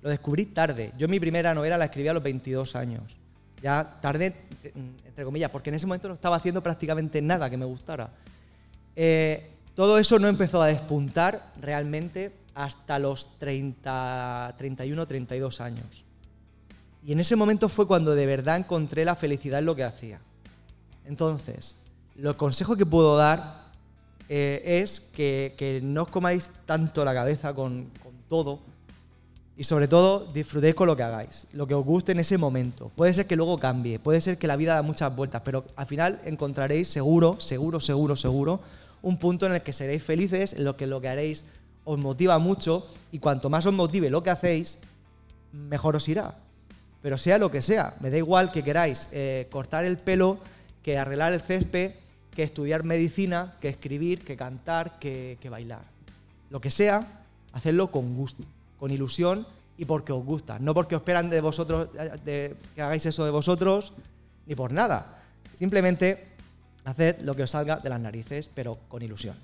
Lo 0.03 0.09
descubrí 0.09 0.47
tarde. 0.47 0.93
Yo 0.97 1.09
mi 1.09 1.19
primera 1.19 1.53
novela 1.53 1.77
la 1.77 1.87
escribí 1.87 2.07
a 2.07 2.15
los 2.15 2.23
22 2.23 2.77
años. 2.77 3.22
Ya 3.63 4.01
tarde, 4.01 4.35
entre 4.75 5.25
comillas, 5.25 5.51
porque 5.51 5.71
en 5.71 5.77
ese 5.77 5.87
momento 5.87 6.09
no 6.09 6.15
estaba 6.15 6.37
haciendo 6.37 6.63
prácticamente 6.63 7.23
nada 7.23 7.49
que 7.49 7.57
me 7.57 7.65
gustara. 7.65 8.11
Eh, 8.97 9.51
todo 9.75 9.99
eso 9.99 10.19
no 10.19 10.27
empezó 10.29 10.61
a 10.61 10.67
despuntar 10.67 11.53
realmente 11.61 12.33
hasta 12.55 12.99
los 12.99 13.39
30, 13.39 14.55
31, 14.59 15.07
32 15.07 15.61
años. 15.61 16.05
Y 17.07 17.13
en 17.13 17.21
ese 17.21 17.37
momento 17.37 17.69
fue 17.69 17.87
cuando 17.87 18.15
de 18.15 18.27
verdad 18.27 18.57
encontré 18.57 19.05
la 19.05 19.17
felicidad 19.17 19.61
en 19.61 19.67
lo 19.67 19.77
que 19.77 19.85
hacía. 19.85 20.21
Entonces, 21.07 21.77
lo 22.17 22.37
consejo 22.37 22.77
que 22.77 22.85
puedo 22.85 23.17
dar 23.17 23.63
eh, 24.29 24.63
es 24.65 25.01
que, 25.01 25.55
que 25.57 25.81
no 25.83 26.03
os 26.03 26.11
comáis 26.11 26.51
tanto 26.67 27.05
la 27.05 27.15
cabeza 27.15 27.55
con, 27.55 27.91
con 28.03 28.13
todo 28.29 28.61
y 29.63 29.65
sobre 29.65 29.87
todo 29.87 30.27
disfrutéis 30.35 30.75
con 30.75 30.89
lo 30.89 30.97
que 30.97 31.05
hagáis, 31.05 31.47
lo 31.53 31.69
que 31.69 31.75
os 31.75 31.85
guste 31.85 32.11
en 32.11 32.19
ese 32.19 32.37
momento. 32.37 32.91
Puede 32.97 33.15
ser 33.15 33.27
que 33.27 33.37
luego 33.37 33.59
cambie, 33.59 34.01
puede 34.01 34.21
ser 34.21 34.37
que 34.37 34.49
la 34.49 34.57
vida 34.57 34.75
da 34.75 34.83
muchas 34.83 35.15
vueltas, 35.15 35.43
pero 35.45 35.65
al 35.77 35.87
final 35.87 36.21
encontraréis 36.25 36.89
seguro, 36.89 37.41
seguro, 37.41 37.79
seguro, 37.79 38.17
seguro, 38.17 38.59
un 39.03 39.19
punto 39.19 39.47
en 39.47 39.53
el 39.53 39.63
que 39.63 39.73
seréis 39.73 40.03
felices, 40.03 40.55
en 40.55 40.65
lo 40.65 40.77
que 40.77 40.89
lo 40.89 41.01
que 41.01 41.09
haréis 41.09 41.45
os 41.85 41.97
motiva 41.97 42.41
mucho 42.41 42.89
y 43.13 43.21
cuanto 43.21 43.51
más 43.51 43.65
os 43.65 43.73
motive 43.73 44.11
lo 44.11 44.25
que 44.25 44.31
hacéis, 44.31 44.79
mejor 45.53 45.95
os 45.95 46.09
irá. 46.09 46.35
Pero 47.01 47.17
sea 47.17 47.39
lo 47.39 47.53
que 47.53 47.63
sea, 47.63 47.95
me 48.01 48.11
da 48.11 48.19
igual 48.19 48.51
que 48.51 48.65
queráis 48.65 49.07
eh, 49.13 49.47
cortar 49.49 49.85
el 49.85 49.97
pelo, 49.97 50.39
que 50.83 50.99
arreglar 50.99 51.33
el 51.33 51.41
césped, 51.41 51.93
que 52.35 52.43
estudiar 52.43 52.83
medicina, 52.83 53.55
que 53.61 53.69
escribir, 53.69 54.25
que 54.25 54.37
cantar, 54.37 54.99
que, 54.99 55.39
que 55.41 55.49
bailar. 55.51 55.85
Lo 56.51 56.61
que 56.61 56.73
sea, 56.73 57.23
hacedlo 57.53 57.93
con 57.93 58.17
gusto, 58.17 58.43
con 58.83 58.91
ilusión 58.91 59.47
y 59.79 59.85
porque 59.85 60.13
os 60.13 60.25
gusta. 60.25 60.59
No 60.59 60.75
porque 60.75 60.97
os 60.97 61.03
esperan 61.03 61.31
de 61.31 61.41
vosotros 61.41 61.91
de 62.25 62.57
que 62.75 62.83
hagáis 62.83 63.07
eso 63.07 63.25
de 63.25 63.31
vosotros, 63.31 63.93
ni 64.45 64.57
por 64.57 64.73
nada. 64.73 65.23
Simplemente 65.55 66.27
haced 66.83 67.21
lo 67.21 67.37
que 67.37 67.45
os 67.45 67.51
salga 67.53 67.77
de 67.77 67.89
las 67.89 68.01
narices, 68.01 68.51
pero 68.53 68.77
con 68.89 69.01
ilusión. 69.01 69.37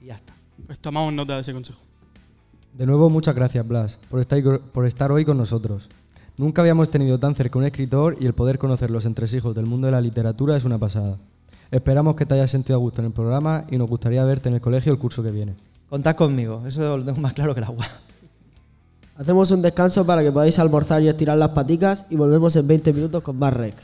Y 0.00 0.06
ya 0.06 0.14
está. 0.14 0.32
Pues 0.64 0.78
tomamos 0.78 1.12
nota 1.12 1.34
de 1.34 1.42
ese 1.42 1.52
consejo. 1.52 1.80
De 2.72 2.86
nuevo, 2.86 3.10
muchas 3.10 3.34
gracias, 3.34 3.68
Blas, 3.68 3.98
por 4.08 4.18
estar, 4.18 4.60
por 4.60 4.86
estar 4.86 5.12
hoy 5.12 5.26
con 5.26 5.36
nosotros. 5.36 5.90
Nunca 6.38 6.62
habíamos 6.62 6.88
tenido 6.88 7.20
tan 7.20 7.34
cerca 7.34 7.58
un 7.58 7.66
escritor 7.66 8.16
y 8.18 8.24
el 8.24 8.32
poder 8.32 8.58
conocer 8.58 8.90
los 8.90 9.04
entresijos 9.04 9.54
del 9.54 9.66
mundo 9.66 9.88
de 9.88 9.92
la 9.92 10.00
literatura 10.00 10.56
es 10.56 10.64
una 10.64 10.78
pasada. 10.78 11.18
Esperamos 11.70 12.16
que 12.16 12.24
te 12.24 12.32
hayas 12.32 12.50
sentido 12.50 12.76
a 12.76 12.80
gusto 12.80 13.02
en 13.02 13.08
el 13.08 13.12
programa 13.12 13.66
y 13.70 13.76
nos 13.76 13.90
gustaría 13.90 14.24
verte 14.24 14.48
en 14.48 14.54
el 14.54 14.62
colegio 14.62 14.90
el 14.90 14.98
curso 14.98 15.22
que 15.22 15.32
viene. 15.32 15.54
Contad 15.90 16.16
conmigo, 16.16 16.62
eso 16.66 16.96
lo 16.96 17.04
tengo 17.04 17.20
más 17.20 17.34
claro 17.34 17.52
que 17.52 17.60
el 17.60 17.64
agua. 17.64 17.86
Hacemos 19.18 19.50
un 19.50 19.62
descanso 19.62 20.04
para 20.04 20.22
que 20.22 20.30
podáis 20.30 20.58
almorzar 20.58 21.00
y 21.02 21.08
estirar 21.08 21.38
las 21.38 21.50
paticas 21.50 22.04
y 22.10 22.16
volvemos 22.16 22.54
en 22.56 22.66
20 22.66 22.92
minutos 22.92 23.22
con 23.22 23.38
más 23.38 23.54
rec. 23.54 23.74